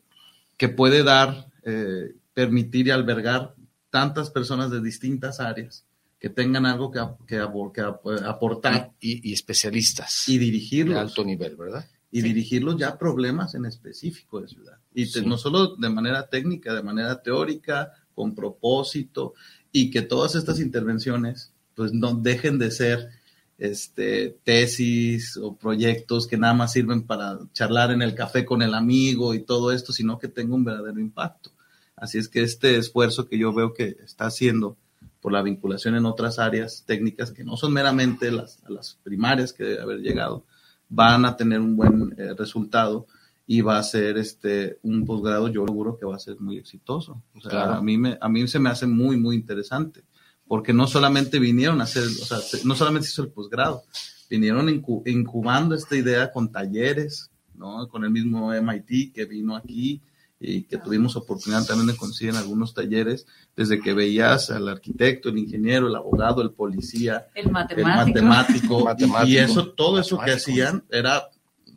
[0.57, 3.55] que puede dar, eh, permitir y albergar
[3.90, 5.85] tantas personas de distintas áreas
[6.21, 8.93] que tengan algo que, que, aportar.
[9.01, 10.29] Y, especialistas.
[10.29, 10.95] Y dirigirlos.
[10.95, 11.88] De alto nivel, ¿verdad?
[12.11, 14.79] Y dirigirlos ya a problemas en específico de ciudad.
[14.95, 19.33] Y no solo de manera técnica, de manera teórica, con propósito
[19.72, 23.09] y que todas estas intervenciones pues no dejen de ser
[23.56, 28.74] este, tesis o proyectos que nada más sirven para charlar en el café con el
[28.74, 31.50] amigo y todo esto, sino que tenga un verdadero impacto.
[31.96, 34.76] Así es que este esfuerzo que yo veo que está haciendo
[35.22, 39.64] por la vinculación en otras áreas técnicas que no son meramente las, las primarias que
[39.64, 40.44] debe haber llegado,
[40.90, 43.06] van a tener un buen eh, resultado
[43.52, 47.20] y va a ser este un posgrado, yo seguro que va a ser muy exitoso.
[47.34, 50.04] O sea, a, mí me, a mí se me hace muy, muy interesante
[50.46, 53.82] porque no solamente vinieron a hacer, o sea, no solamente se hizo el posgrado,
[54.30, 54.68] vinieron
[55.04, 57.88] incubando esta idea con talleres, ¿no?
[57.88, 60.00] Con el mismo MIT que vino aquí
[60.38, 65.28] y que tuvimos oportunidad también de conseguir en algunos talleres, desde que veías al arquitecto,
[65.28, 68.88] el ingeniero, el abogado, el policía, el matemático,
[69.26, 71.24] Y, eso, todo eso que hacían era,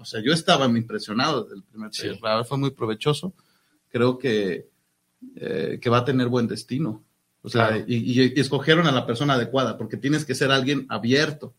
[0.03, 3.33] o sea, yo estaba impresionado desde el primer taller, fue muy provechoso,
[3.89, 4.67] creo que,
[5.37, 7.03] eh, que va a tener buen destino.
[7.41, 11.53] O sea, y, escogieron a la persona adecuada, porque tienes que ser alguien abierto,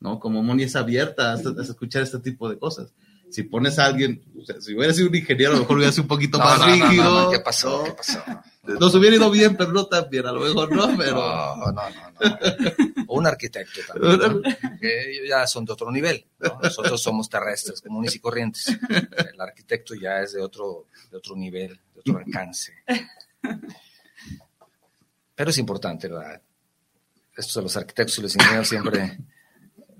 [0.00, 0.18] ¿no?
[0.18, 2.92] Como Moni es abierta a, escuchar este tipo de cosas.
[3.30, 5.92] Si pones a alguien, o sea, si hubiera sido un ingeniero, a lo mejor hubiera
[5.92, 7.30] sido un poquito más rígido.
[7.30, 7.84] ¿Qué pasó?
[7.84, 8.22] ¿Qué pasó?
[8.62, 11.16] Nos hubiera ido bien, pero no tan bien, a lo mejor no, pero.
[11.56, 13.04] No, no, no.
[13.08, 14.42] O un arquitecto también.
[14.80, 16.24] Que ya son de otro nivel.
[16.62, 18.78] Nosotros somos terrestres, comunes y corrientes.
[18.88, 22.72] El arquitecto ya es de otro, de otro nivel, de otro alcance.
[25.34, 26.40] Pero es importante, ¿verdad?
[27.36, 29.18] Esto de los arquitectos y los ingenieros siempre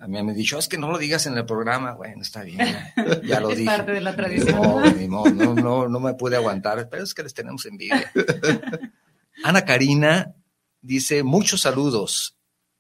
[0.05, 1.95] a mí me han dicho, es que no lo digas en el programa.
[1.95, 2.59] Bueno, está bien,
[3.25, 3.71] ya, lo es dije.
[3.71, 4.61] parte de la tradición.
[5.09, 8.13] No, no, no, no me pude aguantar, pero es que les tenemos envidia.
[9.45, 10.35] Ana Karina
[10.83, 12.37] dice, muchos saludos.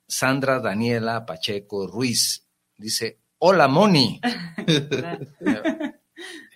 [0.07, 4.21] Sandra Daniela Pacheco Ruiz dice, hola Moni.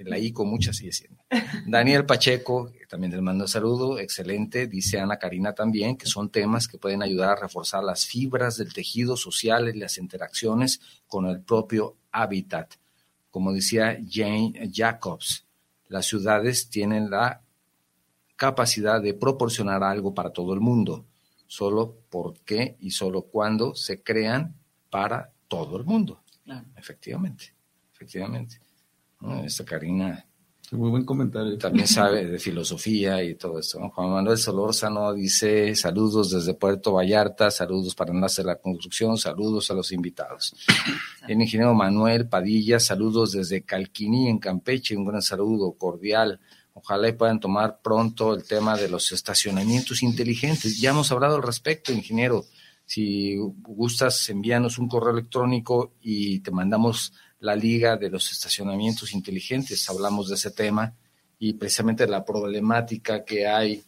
[0.01, 1.23] La I con muchas sigue siendo.
[1.67, 4.67] Daniel Pacheco, también les mando un saludo, excelente.
[4.67, 8.73] Dice Ana Karina también que son temas que pueden ayudar a reforzar las fibras del
[8.73, 12.75] tejido social y las interacciones con el propio hábitat.
[13.31, 15.45] Como decía Jane Jacobs,
[15.89, 17.43] las ciudades tienen la
[18.37, 21.07] capacidad de proporcionar algo para todo el mundo,
[21.47, 24.55] solo porque y solo cuando se crean
[24.91, 26.23] para todo el mundo.
[26.77, 27.55] Efectivamente,
[27.93, 28.61] efectivamente.
[29.45, 30.25] Esta Karina.
[30.71, 31.57] Muy buen comentario.
[31.57, 33.79] También sabe de filosofía y todo esto.
[33.89, 39.71] Juan Manuel Solórzano dice saludos desde Puerto Vallarta, saludos para Enlace de la Construcción, saludos
[39.71, 40.55] a los invitados.
[41.27, 46.41] El ingeniero Manuel Padilla, saludos desde Calquiní en Campeche, un gran saludo cordial.
[46.75, 50.79] Ojalá puedan tomar pronto el tema de los estacionamientos inteligentes.
[50.79, 52.45] Ya hemos hablado al respecto, ingeniero.
[52.85, 59.89] Si gustas, envíanos un correo electrónico y te mandamos la liga de los estacionamientos inteligentes.
[59.89, 60.95] Hablamos de ese tema
[61.39, 63.85] y precisamente la problemática que hay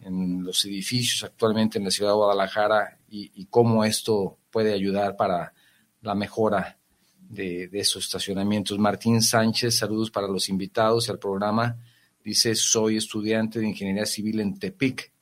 [0.00, 5.54] en los edificios actualmente en la ciudad de Guadalajara y, cómo esto puede ayudar para
[6.02, 6.78] la mejora
[7.20, 8.78] de, esos estacionamientos.
[8.78, 11.78] Martín Sánchez, saludos para los invitados al programa.
[12.24, 15.12] Dice, soy estudiante de Ingeniería Civil en Tepic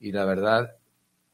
[0.00, 0.76] y la verdad,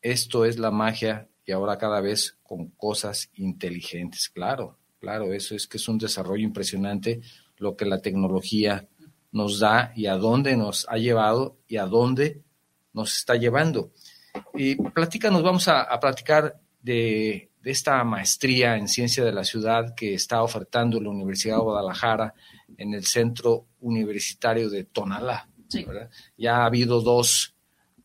[0.03, 4.29] esto es la magia y ahora cada vez con cosas inteligentes.
[4.29, 7.23] Claro, Claro, eso es que es un desarrollo impresionante
[7.57, 8.87] lo que la tecnología
[9.33, 12.41] nos da y a dónde nos ha llevado y a dónde
[12.93, 13.91] nos está llevando.
[14.55, 20.41] Y platícanos, vamos a, platicar de, esta maestría en ciencia de la ciudad que está
[20.41, 22.35] ofertando la Universidad de Guadalajara
[22.77, 25.49] en el Centro Universitario de Tonalá.
[26.37, 27.57] Ya ha habido dos,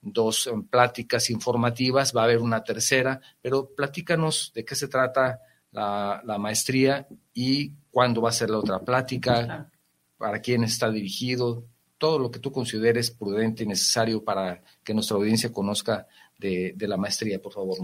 [0.01, 5.41] dos pláticas informativas, va a haber una tercera, pero platícanos de qué se trata
[5.77, 9.69] la, maestría y cuándo va a ser la otra plática,
[10.17, 11.65] para quién está dirigido,
[11.97, 16.97] todo lo que tú consideres prudente y necesario para que nuestra audiencia conozca de, la
[16.97, 17.77] maestría, por favor.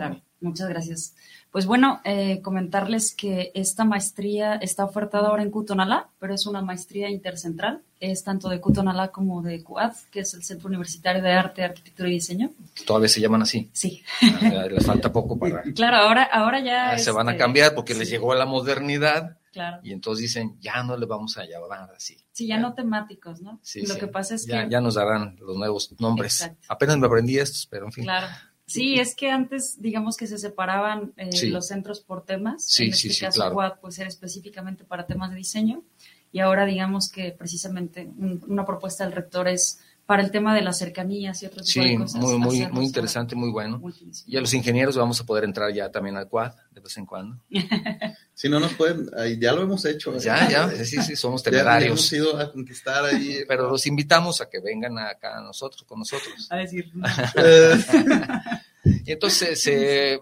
[0.44, 1.16] Muchas gracias.
[1.52, 6.64] Pues bueno, eh, comentarles que esta maestría está ofertada ahora en Cutonalá, pero es una
[6.64, 7.82] maestría intercentral.
[8.00, 12.10] Es tanto de Cutonalá como de CUAD, que es el Centro Universitario de Arte, Arquitectura
[12.10, 12.52] y Diseño.
[12.88, 13.70] ¿Todavía se llaman así?
[13.72, 14.04] Sí.
[14.22, 15.62] Ah, les falta poco para...
[15.76, 16.98] Claro, ahora, ahora ya...
[16.98, 19.38] se van a este, cambiar porque les llegó la modernidad.
[19.52, 19.80] Claro.
[19.84, 22.18] Y entonces dicen, ya no le vamos a llamar así.
[22.32, 23.60] Sí, ya, no temáticos, ¿no?
[23.62, 24.68] Sí, Lo que pasa es que...
[24.70, 26.50] Ya nos darán los nuevos nombres.
[26.68, 28.06] Apenas me aprendí estos, pero en fin.
[28.06, 28.26] Claro.
[28.66, 32.66] Sí, es que antes, digamos que se separaban eh, los centros por temas.
[32.66, 33.78] Sí, en este caso, claro.
[33.82, 35.84] pues era específicamente para temas de diseño.
[36.32, 38.10] Y ahora, digamos que precisamente
[38.48, 42.20] una propuesta del rector es para el tema de las cercanías y otros sí, cosas.
[42.20, 43.82] muy, muy, muy interesante, muy bueno.
[44.26, 47.06] Y a los ingenieros vamos a poder entrar ya también al quad de vez en
[47.06, 47.42] cuando.
[48.34, 50.14] si no nos pueden, ya lo hemos hecho.
[50.14, 50.20] ¿eh?
[50.20, 51.92] Ya, ya, sí, sí, somos temerarios.
[51.92, 53.40] hemos ido a conquistar ahí.
[53.48, 56.48] Pero los invitamos a que vengan acá a nosotros, con nosotros.
[56.50, 56.92] A decir.
[58.84, 60.20] y entonces se,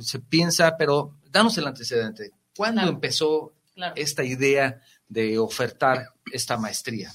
[0.00, 2.32] se piensa, pero danos el antecedente.
[2.56, 3.54] ¿Cuándo empezó
[3.94, 7.12] esta idea de ofertar esta maestría?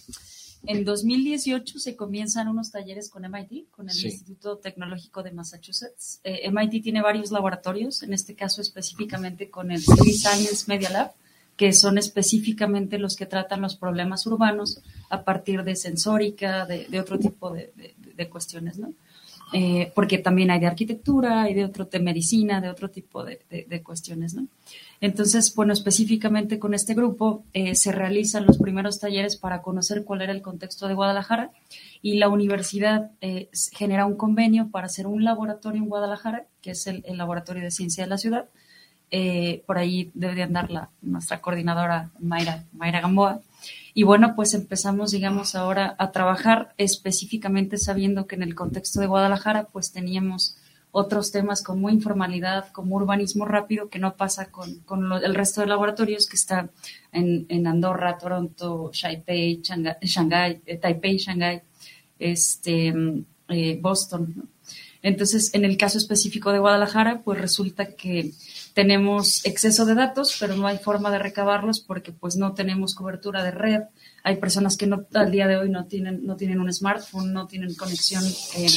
[0.66, 6.20] En 2018 se comienzan unos talleres con MIT, con el Instituto Tecnológico de Massachusetts.
[6.24, 11.14] Eh, MIT tiene varios laboratorios, en este caso específicamente con el City Science Media Lab,
[11.56, 17.18] que son específicamente los que tratan los problemas urbanos a partir de sensórica, de, otro
[17.18, 17.72] tipo de,
[18.16, 18.94] de cuestiones, ¿no?
[19.54, 23.40] Eh, porque también hay de arquitectura, hay de otro de medicina, de otro tipo de,
[23.82, 24.48] cuestiones, ¿no?
[25.00, 30.22] Entonces, bueno, específicamente con este grupo eh, se realizan los primeros talleres para conocer cuál
[30.22, 31.52] era el contexto de Guadalajara
[32.02, 36.88] y la universidad eh, genera un convenio para hacer un laboratorio en Guadalajara, que es
[36.88, 38.50] el, Laboratorio de Ciencia de la Ciudad.
[39.66, 43.42] por ahí debe de andar la, nuestra coordinadora Mayra, Mayra Gamboa.
[43.98, 49.08] Y bueno, pues empezamos, digamos, ahora a trabajar específicamente sabiendo que en el contexto de
[49.08, 50.56] Guadalajara, pues teníamos
[50.92, 54.84] otros temas como informalidad, como urbanismo rápido, que no pasa con,
[55.24, 56.70] el resto de laboratorios que está
[57.12, 61.64] en, Andorra, Toronto, Taipei, Shanghai, eh, Taipei, Shanghai,
[62.20, 62.94] este,
[63.50, 64.48] eh, Boston.
[65.02, 68.32] Entonces, en el caso específico de Guadalajara, pues resulta que
[68.78, 73.44] tenemos exceso de datos, pero no hay forma de recabarlos porque pues no tenemos cobertura
[73.44, 73.82] de red.
[74.24, 77.48] Hay personas que no, al día de hoy no tienen, no tienen un smartphone, no
[77.48, 78.24] tienen conexión,
[78.56, 78.68] eh,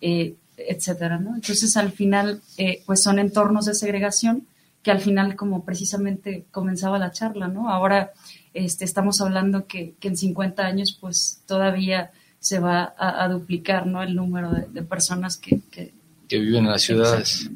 [0.00, 1.34] eh, etcétera, ¿no?
[1.34, 4.46] Entonces, al final, eh, pues son entornos de segregación
[4.82, 7.68] que al final, como precisamente comenzaba la charla, ¿no?
[7.68, 8.12] Ahora
[8.54, 14.02] este, estamos hablando que, en 50 años, pues todavía se va a, duplicar, ¿no?
[14.02, 15.92] El número de, personas que, que,
[16.38, 17.50] viven en las ciudades.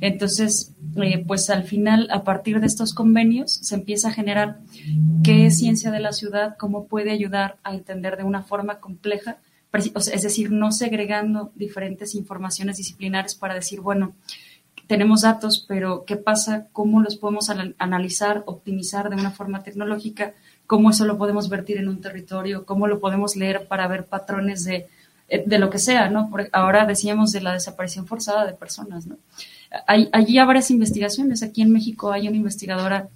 [0.00, 4.58] Entonces, eh, pues al final, a partir de estos convenios, se empieza a generar
[5.22, 9.38] qué es ciencia de la ciudad, cómo puede ayudar a entender de una forma compleja,
[9.72, 14.14] es decir, no segregando diferentes informaciones disciplinares para decir, bueno,
[14.86, 16.66] tenemos datos, pero ¿qué pasa?
[16.72, 20.34] ¿Cómo los podemos analizar, optimizar de una forma tecnológica?
[20.66, 22.66] ¿Cómo eso lo podemos vertir en un territorio?
[22.66, 24.88] ¿Cómo lo podemos leer para ver patrones de,
[25.28, 26.30] eh, de lo que sea, ¿no?
[26.52, 29.16] ahora decíamos de la desaparición forzada de personas, ¿no?
[29.86, 31.42] Hay, hay ya varias investigaciones.
[31.42, 33.08] Aquí en México hay una investigadora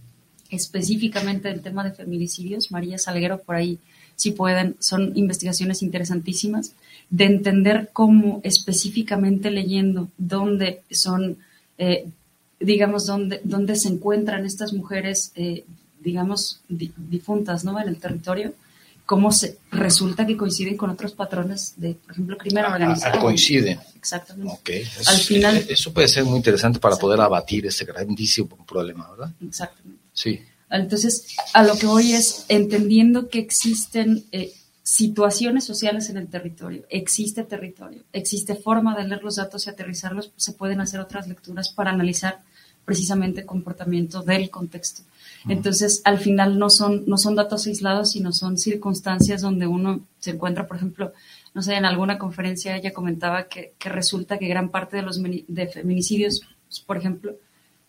[0.51, 3.79] específicamente del tema de feminicidios, María Salguero, por ahí
[4.15, 6.73] si pueden, son investigaciones interesantísimas
[7.11, 11.37] de entender cómo específicamente leyendo dónde son,
[11.79, 12.07] eh,
[12.59, 15.65] digamos, dónde, dónde se encuentran estas mujeres, eh,
[16.01, 17.79] digamos, difuntas, ¿no?
[17.79, 18.55] En el territorio,
[19.07, 23.21] cómo se resulta que coinciden con otros patrones de, por ejemplo, crimen ah, organizado.
[23.21, 23.79] Coinciden.
[23.95, 24.87] Exactamente.
[25.07, 29.33] Al final, eso puede ser muy interesante para poder abatir este grandísimo problema, ¿verdad?
[29.41, 30.03] Exactamente.
[30.13, 30.41] Sí.
[30.69, 34.53] Entonces, a lo que voy es entendiendo que existen eh,
[34.83, 40.33] situaciones sociales en el territorio, existe territorio, existe forma de leer los datos y aterrizarlos,
[40.37, 42.41] se pueden hacer otras lecturas para analizar
[42.85, 45.03] precisamente el comportamiento del contexto.
[45.49, 50.31] Entonces, al final no son, no son datos aislados, sino son circunstancias donde uno se
[50.33, 51.13] encuentra, por ejemplo,
[51.55, 55.67] no sé, en alguna conferencia ella comentaba que, resulta que gran parte de los de
[55.69, 56.43] feminicidios,
[56.85, 57.37] por ejemplo,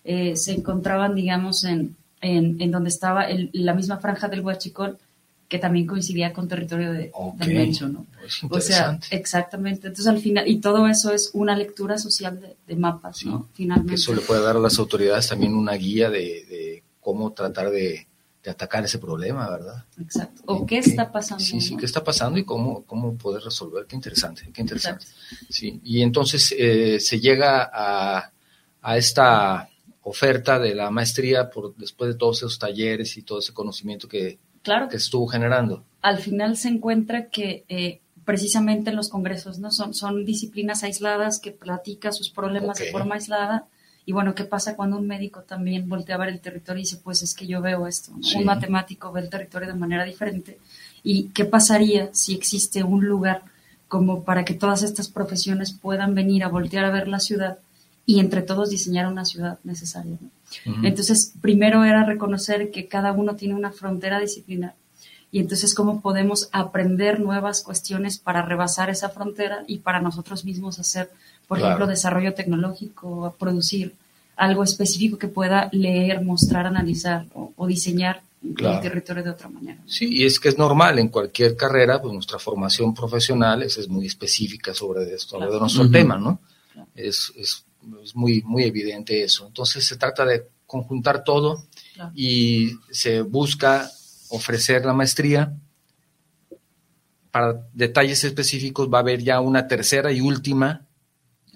[0.04, 4.98] eh, se encontraban, digamos, en, en, donde estaba la misma franja del Huachicol,
[5.50, 8.06] que también coincidía con territorio de, del Mencho, ¿no?
[8.50, 9.88] o sea, exactamente.
[9.88, 13.48] Entonces, al final, y todo eso es una lectura social de, mapas, ¿no?
[13.54, 13.96] Finalmente.
[13.96, 18.06] Eso le puede dar a las autoridades también una guía de cómo tratar de,
[18.46, 19.86] atacar ese problema, ¿verdad?
[19.98, 20.42] Exacto.
[20.46, 21.42] ¿O qué, está pasando?
[21.42, 23.86] Sí, sí, qué está pasando y cómo, cómo poder resolver.
[23.86, 25.06] Qué interesante, qué interesante.
[25.50, 28.30] Sí, y entonces eh, se llega a,
[28.82, 29.70] a, esta
[30.02, 34.38] oferta de la maestría por después de todos esos talleres y todo ese conocimiento que,
[34.62, 34.90] claro.
[34.90, 35.86] que estuvo generando.
[36.02, 41.40] Al final se encuentra que eh, precisamente en los congresos no son, son disciplinas aisladas
[41.40, 43.70] que platica sus problemas de forma aislada
[44.08, 46.96] y bueno, ¿qué pasa cuando un médico también voltea a ver el territorio y dice,
[47.04, 48.14] pues es que yo veo esto?
[48.38, 50.60] Un matemático ve el territorio de manera diferente.
[51.04, 53.44] ¿Y qué pasaría si existe un lugar
[53.90, 57.58] como para que todas estas profesiones puedan venir a voltear a ver la ciudad
[58.06, 60.18] y entre todos diseñar una ciudad necesaria?
[60.84, 64.76] Entonces, primero era reconocer que cada uno tiene una frontera disciplinar
[65.32, 70.80] y entonces cómo podemos aprender nuevas cuestiones para rebasar esa frontera y para nosotros mismos
[70.80, 71.12] hacer
[71.48, 73.96] por ejemplo, desarrollo tecnológico, producir
[74.36, 79.80] algo específico que pueda leer, mostrar, analizar o, diseñar el territorio de otra manera.
[79.88, 84.06] Sí, y es que es normal en cualquier carrera, pues nuestra formación profesional es, muy
[84.06, 86.40] específica sobre esto, de nuestro tema, ¿no?
[86.96, 87.64] Es, es,
[88.14, 89.48] muy, muy evidente eso.
[89.48, 91.64] Entonces se trata de conjuntar todo
[92.14, 93.90] y se busca
[94.30, 95.54] ofrecer la maestría.
[97.32, 100.87] Para detalles específicos va a haber ya una tercera y última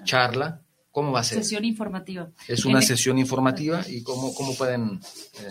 [0.03, 1.37] charla ¿Cómo va a ser?
[1.37, 2.29] Sesión informativa.
[2.49, 4.99] Es una sesión informativa y cómo, cómo pueden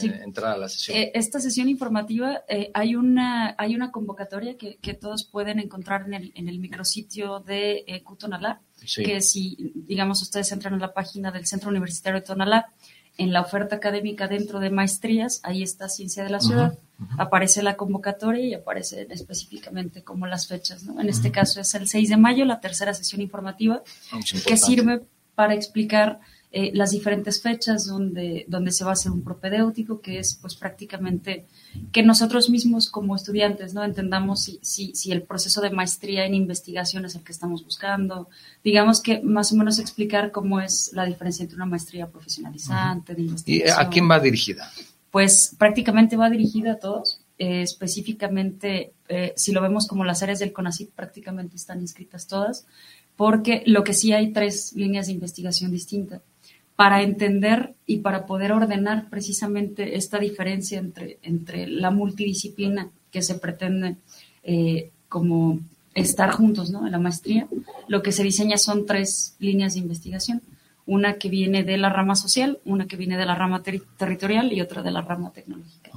[0.02, 0.98] eh, entrar a la sesión.
[0.98, 6.02] Eh, esta sesión informativa, eh, hay, una, hay una convocatoria que, que, todos pueden encontrar
[6.06, 8.60] en el, en el micrositio de eh, Cutonalá,
[8.96, 12.74] que si, digamos, ustedes entran a la página del Centro Universitario de Tonalá,
[13.20, 16.78] en la oferta académica dentro de maestrías, ahí está Ciencia de la Ciudad,
[17.18, 20.84] aparece la convocatoria y aparece específicamente como las fechas.
[20.84, 20.98] ¿no?
[20.98, 23.82] En este caso es el 6 de mayo, la tercera sesión informativa,
[24.46, 25.02] que sirve
[25.34, 26.20] para explicar
[26.52, 30.56] eh, las diferentes fechas donde, donde se va a hacer un propedéutico, que es pues
[30.56, 31.46] prácticamente
[31.92, 36.34] que nosotros mismos como estudiantes no entendamos si, si, si, el proceso de maestría en
[36.34, 38.28] investigación es el que estamos buscando,
[38.64, 43.22] digamos que más o menos explicar cómo es la diferencia entre una maestría profesionalizante, de
[43.22, 43.78] investigación.
[43.78, 44.68] ¿Y a quién va dirigida?
[45.12, 47.20] Pues prácticamente va dirigida a todos.
[47.38, 52.66] Eh, específicamente, eh, si lo vemos como las áreas del CONACYT, prácticamente están inscritas todas,
[53.14, 56.22] porque lo que sí hay tres líneas de investigación distintas
[56.80, 63.34] para entender y para poder ordenar precisamente esta diferencia entre, entre la multidisciplina que se
[63.34, 63.96] pretende
[64.44, 65.58] eh, como
[65.94, 66.86] estar juntos ¿no?
[66.86, 67.46] en la maestría,
[67.86, 70.40] lo que se diseña son tres líneas de investigación,
[70.86, 74.62] una que viene de la rama social, una que viene de la rama territorial y
[74.62, 75.90] otra de la rama tecnológica.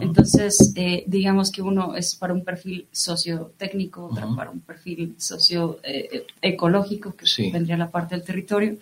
[0.00, 7.14] Entonces, eh, digamos que uno es para un perfil sociotécnico, otro para un perfil socioecológico,
[7.14, 8.76] que vendría la parte del territorio,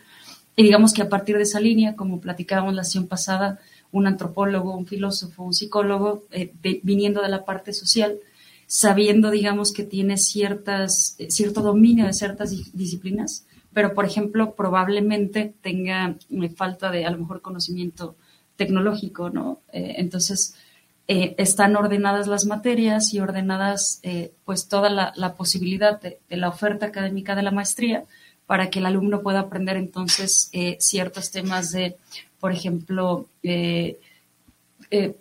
[0.56, 3.58] y digamos que a partir de esa línea, como platicábamos la sesión pasada,
[3.94, 6.52] un antropólogo, un filósofo, un psicólogo, eh,
[6.82, 8.18] viniendo de la parte social,
[8.66, 15.54] sabiendo, digamos, que tiene ciertas, eh, cierto dominio de ciertas disciplinas, pero, por ejemplo, probablemente
[15.60, 18.16] tenga eh, falta de, a lo mejor, conocimiento
[18.56, 19.60] tecnológico, ¿no?
[19.72, 20.54] entonces,
[21.06, 24.00] están ordenadas las materias y ordenadas,
[24.44, 28.04] pues, toda la, posibilidad de, la oferta académica de la maestría,
[28.46, 31.96] para que el alumno pueda aprender entonces eh, ciertos temas de,
[32.40, 33.98] por ejemplo, eh,
[34.90, 35.16] eh,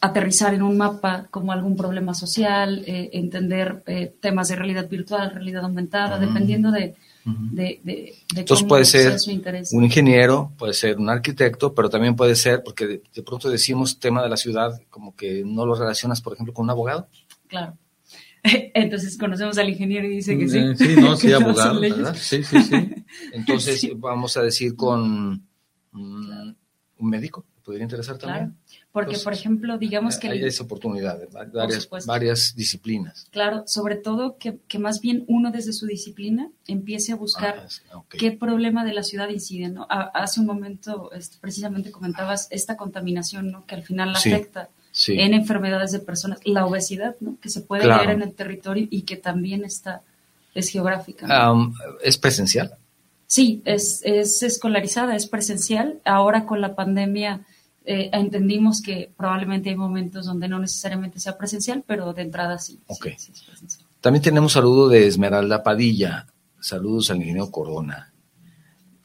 [0.00, 3.82] aterrizar en un mapa como algún problema social, entender
[4.20, 6.94] temas de realidad virtual, realidad aumentada, dependiendo de,
[7.24, 9.16] de, Entonces puede ser
[9.72, 14.22] un ingeniero, puede ser un arquitecto, pero también puede ser, porque de, pronto decimos tema
[14.22, 17.08] de la ciudad, como que no lo relacionas, por ejemplo, con un abogado.
[17.48, 17.74] Claro.
[18.74, 20.60] Entonces conocemos al ingeniero y dice que sí.
[20.76, 21.80] Sí, no, sí, abogado,
[22.14, 23.04] Sí, sí, sí.
[23.32, 25.42] Entonces vamos a decir con
[25.92, 26.56] un
[26.98, 28.50] médico, podría interesar también.
[28.50, 30.28] Claro, porque por ejemplo, digamos que...
[30.28, 31.18] Hay esa oportunidad,
[31.52, 33.26] varias, varias disciplinas.
[33.30, 38.02] Claro, sobre todo que, que, más bien uno desde su disciplina empiece a buscar ah,
[38.10, 39.70] qué problema de la ciudad incide.
[39.70, 39.86] ¿no?
[39.88, 43.64] hace un momento este, precisamente comentabas esta contaminación ¿no?
[43.66, 44.68] que al final la afecta
[45.08, 47.36] en enfermedades de personas, la obesidad, ¿no?
[47.40, 50.02] que se puede ver en el territorio y que también está,
[50.54, 51.26] es geográfica.
[52.02, 52.74] ¿Es presencial?
[53.26, 56.00] Sí, es, es escolarizada, es presencial.
[56.04, 57.44] Ahora con la pandemia
[57.84, 62.80] eh, entendimos que probablemente hay momentos donde no necesariamente sea presencial, pero de entrada sí.
[64.00, 66.26] También tenemos saludo de Esmeralda Padilla.
[66.60, 68.12] Saludos al ingeniero Corona.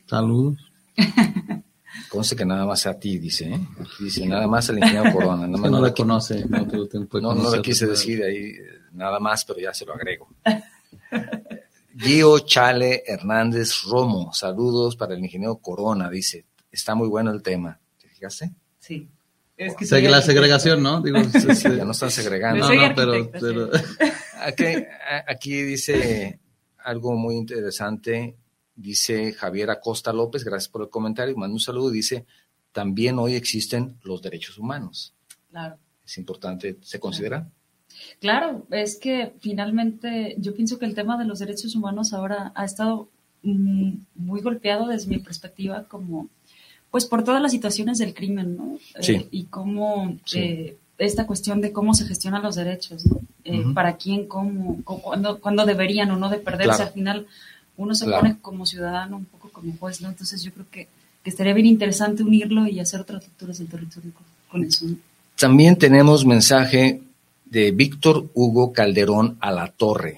[0.05, 0.57] Saludos.
[2.07, 3.59] Conste que nada más a ti, dice, ¿eh?
[3.99, 5.47] Dice, nada más al ingeniero Corona.
[5.47, 6.45] no, no la conoce.
[6.45, 8.53] No, no, no lo quise decir ahí,
[8.93, 10.29] nada más, pero ya se lo agrego.
[11.97, 17.79] Gio Chale Hernández Romo, saludos para el ingeniero Corona, dice, está muy bueno el tema.
[17.99, 18.51] ¿Te fijaste?
[18.79, 19.09] Sí.
[19.57, 21.01] Es que la segregación, ¿no?
[21.01, 21.17] Digo,
[21.63, 22.69] ya no están segregando.
[22.69, 23.69] No, no, pero, pero...
[24.41, 24.63] Aquí,
[25.27, 26.39] aquí dice
[26.77, 28.37] algo muy interesante
[28.79, 32.25] dice Javier Acosta López, gracias por el comentario, manda un saludo, dice,
[32.71, 35.13] también hoy existen los derechos humanos.
[35.51, 35.77] Claro.
[36.05, 37.47] Es importante, ¿se considera?
[38.21, 42.63] Claro, es que finalmente yo pienso que el tema de los derechos humanos ahora ha
[42.63, 43.09] estado
[43.43, 46.29] mm, muy golpeado desde mi perspectiva como,
[46.89, 48.77] pues por todas las situaciones del crimen, ¿no?
[49.01, 49.15] Sí.
[49.15, 53.19] Eh, y cómo eh, esta cuestión de cómo se gestionan los derechos, ¿no?
[53.43, 57.27] Eh, para quién, cómo, cuándo, deberían o no de perderse al final
[57.79, 60.09] uno se pone como ciudadano, un poco como juez, ¿no?
[60.09, 60.87] Entonces yo creo que,
[61.23, 64.11] estaría bien interesante unirlo y hacer otras lecturas del territorio
[64.49, 64.85] con, eso.
[65.37, 67.03] También tenemos mensaje
[67.45, 70.17] de Víctor Hugo Calderón a la Torre.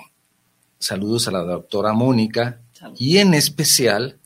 [0.79, 2.61] Saludos a la doctora Mónica
[2.97, 4.17] y en especial,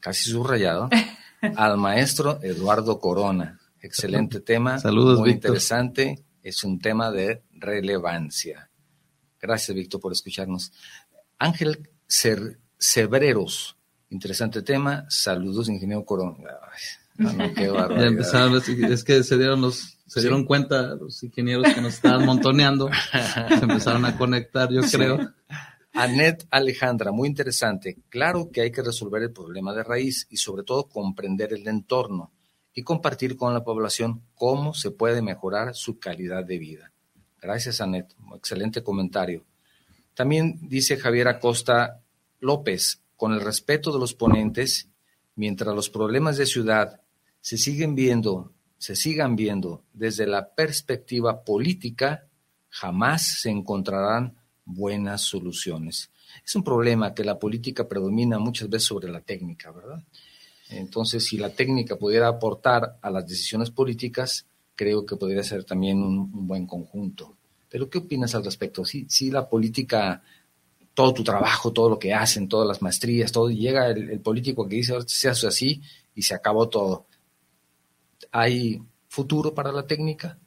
[0.00, 0.88] casi subrayado,
[1.56, 3.60] al maestro Eduardo Corona.
[3.82, 8.68] Excelente tema, Saludos, muy interesante, es un tema de relevancia.
[9.40, 10.72] Gracias, Víctor, por escucharnos.
[11.38, 13.76] Ángel Ser Cebreros.
[14.08, 15.06] Interesante tema.
[15.08, 16.36] Saludos, ingeniero Corona.
[17.18, 23.64] es que se dieron los se dieron cuenta los ingenieros que nos estaban montoneando, se
[23.64, 25.32] empezaron a conectar, yo creo.
[25.92, 27.98] Anet Alejandra, muy interesante.
[28.08, 32.32] Claro que hay que resolver el problema de raíz y sobre todo comprender el entorno
[32.74, 36.92] y compartir con la población cómo se puede mejorar su calidad de vida.
[37.40, 38.12] Gracias, Anet.
[38.34, 39.44] Excelente comentario.
[40.14, 41.99] También dice Javier Acosta
[42.40, 44.88] López, con el respeto de los ponentes,
[45.36, 47.00] mientras los problemas de ciudad
[47.40, 52.26] se siguen viendo, se sigan viendo desde la perspectiva política,
[52.68, 56.10] jamás se encontrarán buenas soluciones.
[56.44, 60.02] Es un problema que la política predomina muchas veces sobre la técnica, ¿verdad?
[60.68, 66.02] Entonces, si la técnica pudiera aportar a las decisiones políticas, creo que podría ser también
[66.02, 67.36] un, buen conjunto.
[67.68, 68.84] Pero, ¿qué opinas al respecto?
[68.84, 70.22] Si, si la política,
[70.94, 74.76] todo tu trabajo, todo lo que hacen, todas las maestrías, todo, llega el, político que
[74.76, 75.82] dice, se hace así
[76.14, 77.06] y se acabó todo.
[78.32, 80.38] ¿Hay futuro para la técnica?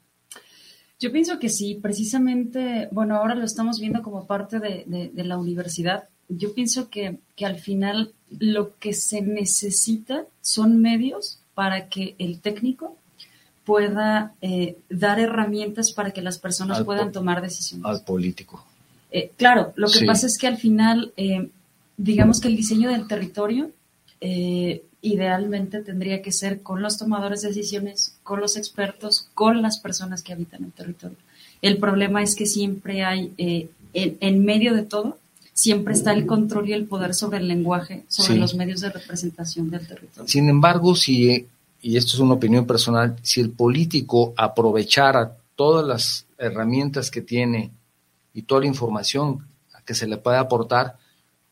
[1.00, 6.08] Yo pienso que sí, precisamente, bueno, ahora lo estamos viendo como parte de, la universidad.
[6.28, 12.96] Yo pienso que, al final lo que se necesita son medios para que el técnico
[13.64, 17.86] pueda eh, dar herramientas para que las personas puedan tomar decisiones.
[17.86, 18.64] Al político.
[19.16, 21.48] Eh, claro, lo que pasa es que al final, eh,
[21.96, 23.70] digamos que el diseño del territorio
[25.04, 30.22] idealmente tendría que ser con los tomadores de decisiones, con los expertos, con las personas
[30.22, 31.18] que habitan el territorio.
[31.60, 35.18] El problema es que siempre hay, eh, en, medio de todo,
[35.52, 39.70] siempre está el control y el poder sobre el lenguaje, sobre los medios de representación
[39.70, 40.26] del territorio.
[40.26, 41.46] Sin embargo, si,
[41.82, 47.70] y esto es una opinión personal, si el político aprovechara todas las herramientas que tiene
[48.34, 49.46] y toda la información
[49.86, 50.98] que se le puede aportar,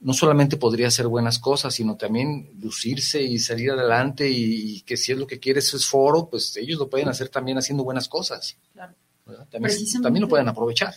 [0.01, 5.13] no solamente podría hacer buenas cosas, sino también lucirse y salir adelante y, que si
[5.13, 8.57] es lo que quiere es foro, pues ellos lo pueden hacer también haciendo buenas cosas.
[8.73, 8.95] Claro.
[9.49, 10.95] También, lo pueden aprovechar.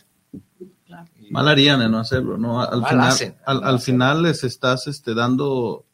[1.29, 2.61] Mal harían de no hacerlo, ¿no?
[2.61, 5.85] Al final, al, final les estás este, dando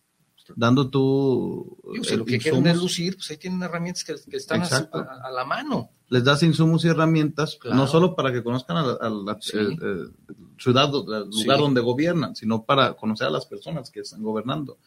[0.56, 1.78] dando tú...
[2.04, 5.89] si lo que quieren es lucir, pues ahí tienen herramientas que, están a, la mano.
[6.12, 11.57] Les das insumos y herramientas, no solo para que conozcan a, la ciudad, el lugar
[11.57, 14.78] donde gobiernan, sino para conocer a las personas que están gobernando.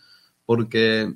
[0.45, 1.15] Porque,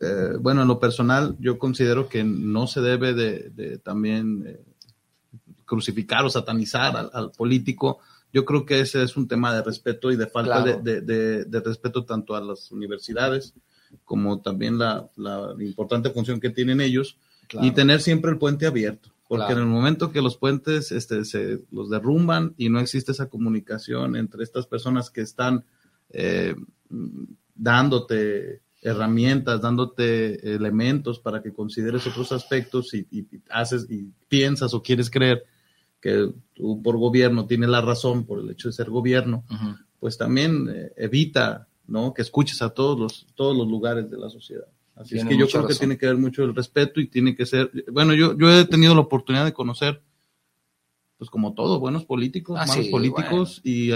[0.00, 4.64] eh, bueno, en lo personal, yo considero que no se debe de, también eh,
[5.66, 7.98] crucificar o satanizar al político,
[8.32, 12.34] yo creo que ese es un tema de respeto y de falta de, respeto tanto
[12.34, 13.52] a las universidades
[14.06, 15.06] como también la,
[15.60, 17.18] importante función que tienen ellos
[17.60, 19.10] y tener siempre el puente abierto.
[19.28, 23.28] Porque en el momento que los puentes este, se los derrumban y no existe esa
[23.28, 25.66] comunicación entre estas personas que están
[26.10, 26.56] eh,
[27.54, 34.82] dándote herramientas, dándote elementos para que consideres otros aspectos y, y, haces y piensas o
[34.82, 35.44] quieres creer
[36.00, 39.44] que tú por gobierno tienes la razón por el hecho de ser gobierno,
[39.98, 42.14] pues también eh, evita ¿no?
[42.14, 44.68] que escuches a todos los, todos los lugares de la sociedad.
[44.98, 47.46] Así es que yo creo que tiene que ver mucho el respeto y tiene que
[47.46, 50.02] ser, bueno, yo, yo he tenido la oportunidad de conocer,
[51.18, 53.90] pues como todo, buenos políticos, ah, malos políticos y,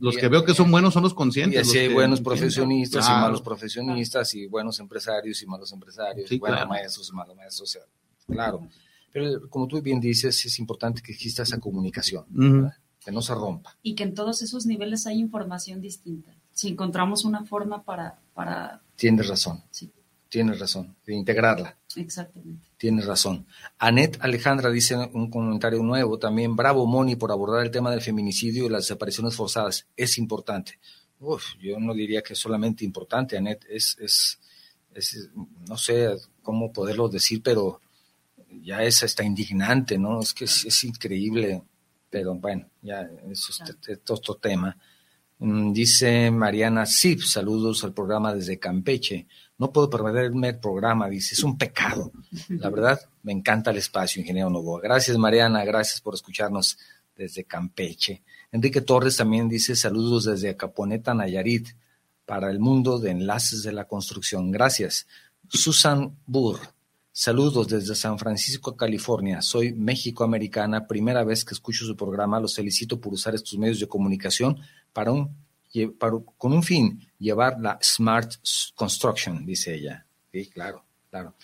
[0.00, 1.58] los que veo que son buenos son los conscientes.
[1.58, 6.38] Y así hay buenos profesionistas y malos profesionistas y buenos empresarios y malos empresarios y
[6.38, 7.78] buenos maestros y malos maestros.
[8.26, 8.66] claro.
[9.12, 12.24] Pero como tú bien dices, es importante que exista esa comunicación,
[13.04, 13.76] que no se rompa.
[13.82, 16.36] Y que en todos esos niveles hay información distinta.
[16.52, 18.20] Si encontramos una forma para...
[18.34, 18.82] para...
[18.94, 19.64] Tienes razón.
[19.70, 19.90] Sí.
[20.30, 21.76] Tienes razón, de integrarla.
[21.96, 22.68] Exactamente.
[22.76, 23.46] Tienes razón.
[23.78, 26.54] Anet Alejandra dice un comentario nuevo también.
[26.54, 29.86] Bravo, Moni, por abordar el tema del feminicidio y las desapariciones forzadas.
[29.96, 30.78] Es importante.
[31.18, 33.66] Uf, yo no diría que es solamente importante, Anet.
[33.68, 34.38] Es, es,
[34.94, 35.30] es,
[35.68, 37.80] no sé cómo poderlo decir, pero
[38.62, 40.20] ya es hasta indignante, ¿no?
[40.20, 41.62] Es que es, increíble,
[42.08, 44.76] pero bueno, ya eso es, otro tema.
[45.40, 49.26] Mm, dice Mariana Sip, saludos al programa desde Campeche.
[49.56, 52.12] No puedo perderme el programa, dice, es un pecado.
[52.48, 54.80] La verdad, me encanta el espacio, ingeniero Novoa.
[54.82, 56.78] Gracias, Mariana, gracias por escucharnos
[57.16, 58.22] desde Campeche.
[58.52, 61.68] Enrique Torres también dice, saludos desde Acaponeta, Nayarit,
[62.26, 64.50] para el mundo de enlaces de la construcción.
[64.50, 65.06] Gracias.
[65.48, 66.60] Susan Burr,
[67.20, 69.42] Saludos desde San Francisco, California.
[69.42, 70.86] Soy México-americana.
[70.86, 72.40] Primera vez que escucho su programa.
[72.40, 74.58] Los felicito por usar estos medios de comunicación
[74.94, 75.36] para un,
[76.38, 78.36] con un fin, llevar la Smart
[78.74, 80.06] Construction, dice ella.
[80.32, 81.34] Sí, claro, claro.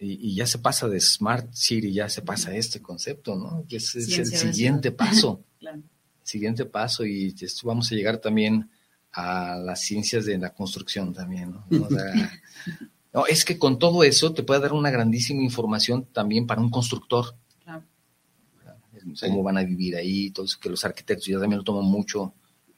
[0.00, 3.64] Y, ya se pasa de Smart City, ya se pasa a este concepto, ¿no?
[3.68, 5.44] Que es, el siguiente paso.
[6.24, 8.68] Siguiente paso y vamos a llegar también
[9.12, 11.66] a las ciencias de la construcción también, ¿no?
[13.14, 16.68] No, es que con todo eso te puede dar una grandísima información también para un
[16.68, 17.36] constructor.
[17.62, 17.84] Claro.
[19.20, 22.34] Cómo van a vivir ahí, todo eso que los arquitectos ya también lo toman mucho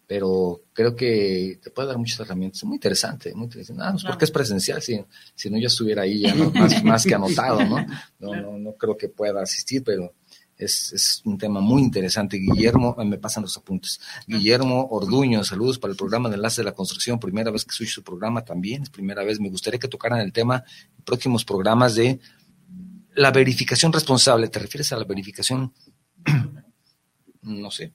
[0.07, 2.63] pero creo que te puede dar muchas herramientas.
[2.65, 3.83] Muy interesante, muy interesante.
[3.85, 7.15] Ah, pues porque es presencial, si, si no yo estuviera ahí ya, más, más, que
[7.15, 7.85] anotado, ¿no?
[8.21, 10.15] No, no, no creo que pueda asistir, pero
[10.57, 12.37] es, es, un tema muy interesante.
[12.39, 14.01] Guillermo, me pasan los apuntes.
[14.27, 17.19] Guillermo Orduño, saludos para el programa de Enlace de la Construcción.
[17.19, 19.41] Primera vez que soy su programa también, es primera vez.
[19.41, 20.65] Me gustaría que tocaran el tema
[20.97, 22.21] en próximos programas de
[23.15, 24.49] la verificación responsable.
[24.49, 25.73] ¿Te refieres a la verificación?
[27.43, 27.93] no sé.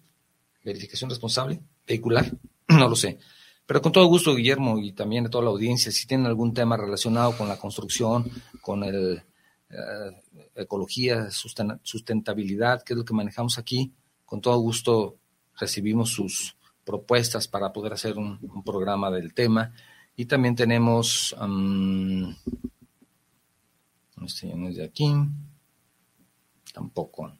[0.63, 1.61] ¿Verificación responsable?
[1.87, 2.31] vehicular,
[2.67, 3.19] no lo sé.
[3.65, 6.75] Pero con todo gusto, Guillermo, y también a toda la audiencia, si tienen algún tema
[6.75, 8.29] relacionado con la construcción,
[8.61, 9.23] con el
[9.69, 10.21] eh,
[10.55, 13.93] ecología, sustentabilidad, que es lo que manejamos aquí,
[14.25, 15.17] con todo gusto
[15.57, 19.73] recibimos sus propuestas para poder hacer un, programa del tema.
[20.15, 22.35] Y también tenemos, um,
[24.17, 25.13] no de aquí,
[26.73, 27.33] tampoco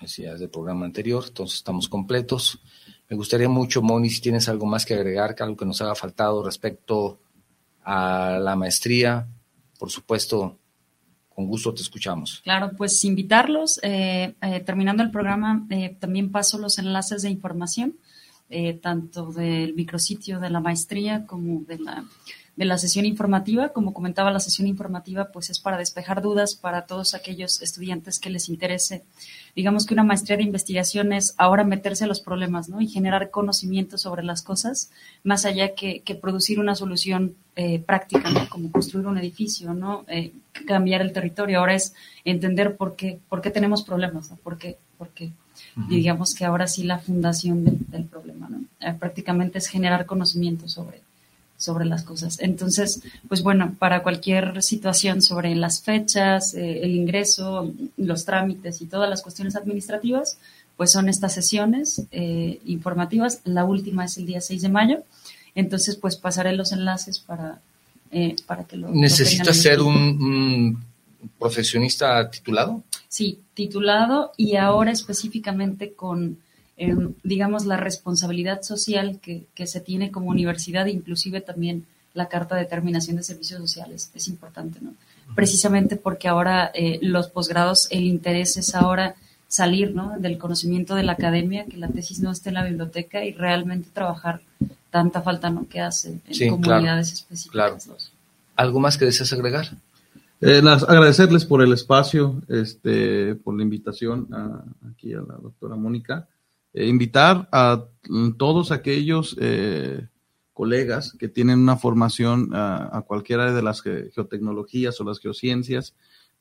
[0.00, 2.60] decías del programa anterior, entonces estamos completos.
[3.08, 6.42] Me gustaría mucho, Moni, si tienes algo más que agregar, algo que nos haga faltado
[6.44, 7.20] respecto
[7.82, 9.28] a la maestría,
[9.78, 10.58] por supuesto,
[11.36, 12.40] con gusto te escuchamos.
[12.44, 13.78] Claro, pues invitarlos.
[13.82, 17.94] Eh, eh, terminando el programa, eh, también paso los enlaces de información,
[18.80, 22.04] tanto del micrositio de la maestría como de la
[22.56, 23.68] de la sesión informativa.
[23.70, 28.30] Como comentaba, la sesión informativa pues es para despejar dudas para todos aquellos estudiantes que
[28.30, 29.04] les interese.
[29.54, 32.80] Digamos que una maestría de investigación es ahora meterse a los problemas ¿no?
[32.80, 34.90] y generar conocimiento sobre las cosas,
[35.22, 38.48] más allá que, producir una solución eh, práctica, ¿no?
[38.50, 40.04] como construir un edificio, ¿no?
[40.08, 40.32] Eh,
[40.66, 41.58] cambiar el territorio.
[41.58, 41.94] Ahora es
[42.24, 44.36] entender por qué, por qué tenemos problemas, ¿no?
[44.36, 45.32] por qué, por qué.
[45.88, 48.60] digamos que ahora sí la fundación del, problema, ¿no?
[48.80, 51.00] Eh, prácticamente es generar conocimiento sobre,
[51.56, 52.40] sobre las cosas.
[52.40, 58.86] Entonces, pues bueno, para cualquier situación sobre las fechas, eh, el ingreso, los trámites y
[58.86, 60.38] todas las cuestiones administrativas,
[60.76, 63.40] pues son estas sesiones eh, informativas.
[63.44, 65.02] La última es el día 6 de mayo.
[65.56, 67.60] Entonces, pues pasaré los enlaces para,
[68.12, 68.90] eh, para que lo...
[68.90, 70.80] ¿Necesitas ser un,
[71.40, 72.84] profesionista titulado?
[73.08, 76.38] Sí, titulado y ahora específicamente con
[77.22, 83.16] digamos, la responsabilidad social que, se tiene como universidad, inclusive también la Carta de Terminación
[83.16, 84.94] de Servicios Sociales, es importante, ¿no?
[85.34, 89.16] Precisamente porque ahora eh, los posgrados, el interés es ahora
[89.48, 90.18] salir, ¿no?
[90.18, 93.88] Del conocimiento de la academia, que la tesis no esté en la biblioteca y realmente
[93.92, 94.42] trabajar
[94.96, 95.68] tanta falta, ¿no?
[95.68, 97.52] Que hace en comunidades específicas.
[97.52, 97.98] Claro.
[98.56, 99.68] ¿Algo más que deseas agregar?
[100.40, 104.28] Eh, agradecerles por el espacio, este, por la invitación
[104.90, 106.28] aquí a la doctora Mónica.
[106.72, 107.84] Eh, invitar a
[108.36, 110.06] todos aquellos eh,
[110.52, 115.94] colegas que tienen una formación a, cualquiera de las geotecnologías o las geociencias,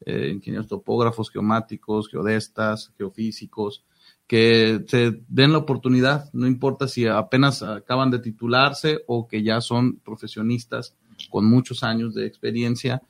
[0.05, 3.83] eh, ingenieros topógrafos, geomáticos, geodestas, geofísicos,
[4.27, 9.61] que se den la oportunidad, no importa si apenas acaban de titularse o que ya
[9.61, 10.95] son profesionistas
[11.29, 13.01] con muchos años de experiencia,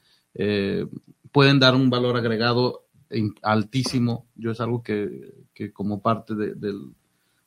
[1.32, 2.86] pueden dar un valor agregado
[3.42, 4.28] altísimo.
[4.36, 6.74] Yo es algo que, como parte de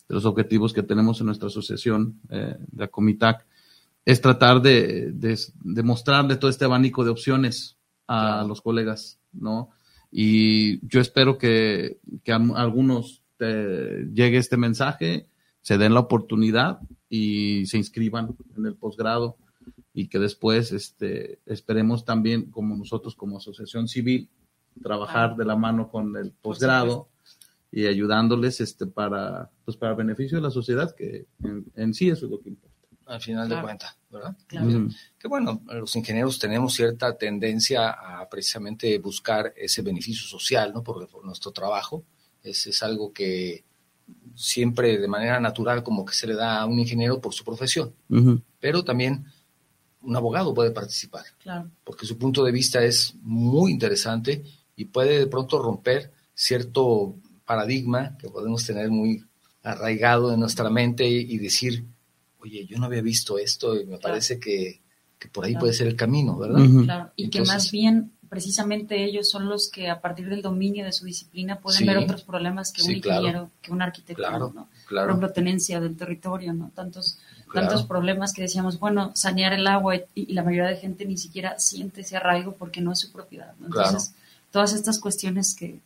[0.09, 3.47] los objetivos que tenemos en nuestra asociación eh, de Acomitac,
[4.05, 9.69] es tratar de, de, mostrarle todo este abanico de opciones a los colegas, ¿no?
[10.11, 12.39] Y yo espero que, que a
[13.41, 15.29] algunos llegue este mensaje,
[15.61, 19.37] se den la oportunidad y se inscriban en el posgrado.
[19.95, 24.31] Y que después este, esperemos también, como nosotros como asociación civil,
[24.83, 27.09] trabajar de la mano con el posgrado
[27.71, 31.27] y ayudándoles este para pues para beneficio de la sociedad que
[31.75, 32.77] en, sí eso es lo que importa.
[33.07, 34.37] Al final de cuentas verdad
[35.19, 41.25] que bueno los ingenieros tenemos cierta tendencia a precisamente buscar ese beneficio social no por,
[41.25, 42.05] nuestro trabajo
[42.49, 43.65] es, es algo que
[44.35, 47.93] siempre de manera natural como que se le da a un ingeniero por su profesión.
[48.61, 49.27] Pero también
[50.03, 51.25] un abogado puede participar.
[51.43, 51.71] Claro.
[51.85, 54.45] porque su punto de vista es muy interesante
[54.77, 59.25] y puede de pronto romper cierto paradigma que podemos tener muy
[59.63, 61.85] arraigado en nuestra mente y, decir,
[62.39, 64.81] oye, yo no había visto esto y me parece que,
[65.33, 66.65] por ahí puede ser el camino, ¿verdad?
[66.85, 70.93] Claro, y que más bien precisamente ellos son los que a partir del dominio de
[70.93, 74.69] su disciplina pueden ver otros problemas que un ingeniero, que un arquitecto, ¿no?
[74.89, 76.71] Por ejemplo, tenencia del territorio, ¿no?
[76.75, 77.19] Tantos,
[77.53, 81.59] tantos problemas que decíamos, bueno, sanear el agua y, la mayoría de gente ni siquiera
[81.59, 84.15] siente ese arraigo porque no es su propiedad, Entonces,
[84.51, 85.79] todas estas cuestiones que,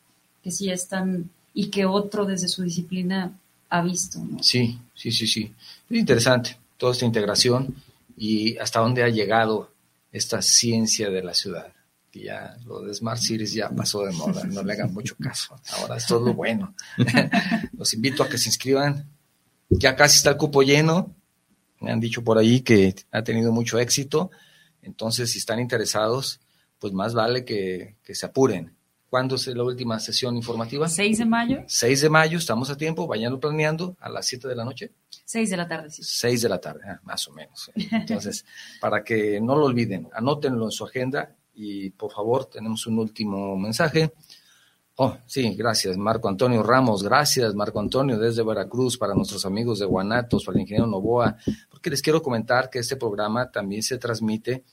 [0.42, 3.32] que sí están y que otro desde su disciplina
[3.68, 4.20] ha visto.
[4.40, 5.52] Sí, sí, sí, sí.
[5.88, 7.74] Es interesante toda esta integración
[8.16, 9.70] y hasta dónde ha llegado
[10.12, 11.72] esta ciencia de la ciudad.
[12.12, 15.58] Que ya lo de Smart Cities ya pasó de moda, no le hagan mucho caso.
[15.72, 16.74] Ahora es todo bueno.
[17.76, 19.08] Los invito a que se inscriban.
[19.70, 21.16] Ya casi está el cupo lleno.
[21.80, 24.30] me han dicho por ahí que ha tenido mucho éxito.
[24.82, 26.40] Entonces, si están interesados,
[26.78, 28.76] pues más vale que, que se apuren.
[29.12, 30.88] ¿Cuándo es la última sesión informativa?
[30.88, 31.64] 6 de mayo.
[31.66, 34.90] 6 de mayo, estamos a tiempo, vayanlo planeando a las 7 de la noche.
[35.26, 36.02] 6 de la tarde, sí.
[36.02, 37.70] 6 de la tarde, ah, más o menos.
[37.74, 38.46] Entonces,
[38.80, 43.56] para que no lo olviden, anótenlo en su agenda y por favor, tenemos un último
[43.56, 44.12] mensaje.
[44.96, 47.02] Oh, sí, gracias, Marco Antonio Ramos.
[47.02, 51.36] Gracias, Marco Antonio, desde Veracruz, para nuestros amigos de Guanatos, para el ingeniero Novoa,
[51.70, 54.64] porque les quiero comentar que este programa también se transmite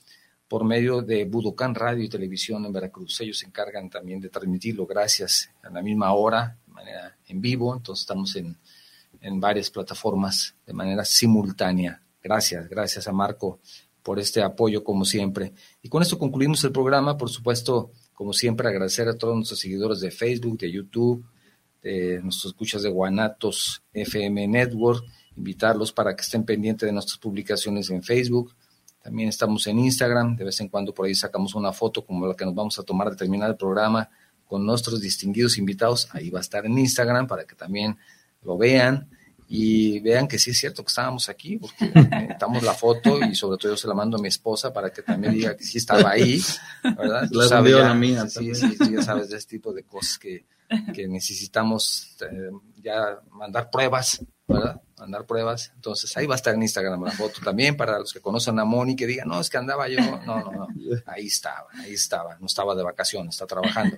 [0.46, 3.20] por medio de Budocán Radio y Televisión en Veracruz.
[3.20, 7.74] Ellos se encargan también de transmitirlo, gracias, a la misma hora, de manera en vivo.
[7.74, 8.58] Entonces estamos en,
[9.20, 12.02] en varias plataformas de manera simultánea.
[12.22, 13.60] Gracias, gracias a Marco
[14.02, 15.52] por este apoyo como siempre.
[15.82, 17.16] Y con esto concluimos el programa.
[17.16, 21.24] Por supuesto, como siempre, agradecer a todos nuestros seguidores de Facebook, de YouTube,
[21.82, 25.04] de nuestros escuchas de Guanatos FM Network,
[25.36, 28.54] invitarlos para que estén pendientes de nuestras publicaciones en Facebook,
[29.02, 32.34] también estamos en Instagram, de vez en cuando por ahí sacamos una foto como la
[32.34, 34.10] que nos vamos a tomar de terminar el programa
[34.44, 36.08] con nuestros distinguidos invitados.
[36.12, 37.96] Ahí va a estar en Instagram para que también
[38.42, 39.08] lo vean
[39.52, 43.58] y vean que sí es cierto que estábamos aquí, porque necesitamos la foto y sobre
[43.58, 46.10] todo yo se la mando a mi esposa para que también diga que sí estaba
[46.10, 46.40] ahí,
[46.84, 47.28] ¿verdad?
[47.32, 50.46] La sabes, ya, mía sí, sí, sí, ya sabes de este tipo de cosas que,
[50.94, 54.80] que necesitamos eh, ya mandar pruebas, ¿verdad?
[54.96, 55.72] Mandar pruebas.
[55.74, 58.64] Entonces ahí va a estar en Instagram la foto también para los que conocen a
[58.64, 59.98] Moni que digan, no, es que andaba yo.
[59.98, 60.68] No, no, no.
[61.06, 62.36] Ahí estaba, ahí estaba.
[62.38, 63.96] No estaba de vacaciones, está trabajando.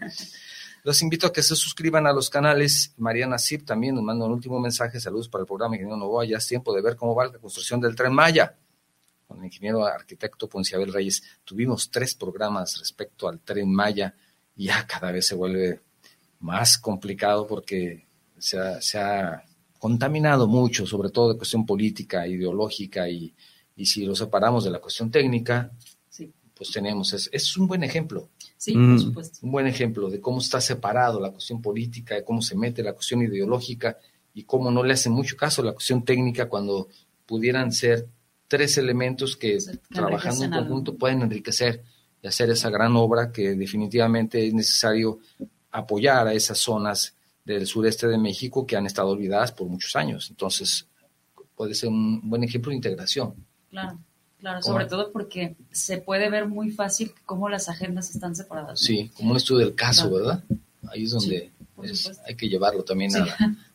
[0.84, 2.92] Los invito a que se suscriban a los canales.
[2.96, 4.98] Mariana Zip también nos manda un último mensaje.
[4.98, 6.24] Saludos para el programa Ingeniero Novoa.
[6.24, 8.56] Ya es tiempo de ver cómo va la construcción del Tren Maya.
[9.28, 14.14] Con el ingeniero arquitecto Ponciabel Reyes tuvimos tres programas respecto al Tren Maya
[14.56, 15.80] y ya cada vez se vuelve
[16.40, 18.08] más complicado porque
[18.38, 19.44] se ha,
[19.78, 23.34] contaminado mucho, sobre todo de cuestión política, ideológica, y,
[23.84, 25.72] si lo separamos de la cuestión técnica,
[26.54, 28.28] pues tenemos, es, es un buen ejemplo.
[28.62, 29.38] Sí, por supuesto.
[29.42, 32.92] Un buen ejemplo de cómo está separado la cuestión política, de cómo se mete la
[32.92, 33.98] cuestión ideológica
[34.34, 36.86] y cómo no le hace mucho caso la cuestión técnica cuando
[37.26, 38.06] pudieran ser
[38.46, 39.58] tres elementos que
[39.88, 41.82] trabajando en conjunto pueden enriquecer
[42.22, 45.18] y hacer esa gran obra que definitivamente es necesario
[45.72, 50.30] apoyar a esas zonas del sureste de México que han estado olvidadas por muchos años.
[50.30, 50.86] Entonces,
[51.56, 53.34] puede ser un buen ejemplo de integración.
[53.70, 53.98] Claro,
[54.42, 58.80] claro, sobre todo porque se puede ver muy fácil cómo las agendas están separadas.
[58.80, 60.42] Sí, como un estudio del caso, ¿verdad?
[60.88, 61.52] Ahí es donde
[62.26, 63.24] hay que llevarlo también a...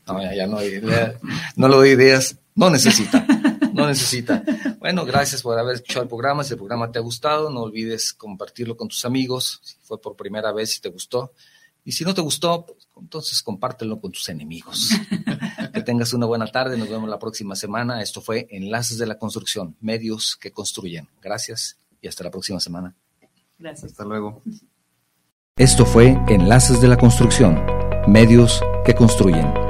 [0.06, 0.58] No, ya, no,
[1.56, 3.26] no le doy ideas, no necesita,
[3.74, 4.44] no necesita.
[4.80, 6.44] Bueno, gracias por haber escuchado el programa.
[6.44, 9.62] Si el programa te ha gustado, no olvides compartirlo con tus amigos.
[9.64, 11.34] Si fue por primera vez y te gustó,
[11.88, 14.90] y si no te gustó, pues, entonces compártelo con tus enemigos.
[15.74, 16.78] que tengas una buena tarde.
[16.78, 18.02] Nos vemos la próxima semana.
[18.02, 21.08] Esto fue Enlaces de la Construcción, medios que construyen.
[21.22, 22.94] Gracias y hasta la próxima semana.
[23.58, 23.92] Gracias.
[23.92, 24.44] Hasta luego.
[25.56, 27.66] Esto fue Enlaces de la Construcción,
[28.06, 29.67] medios que construyen.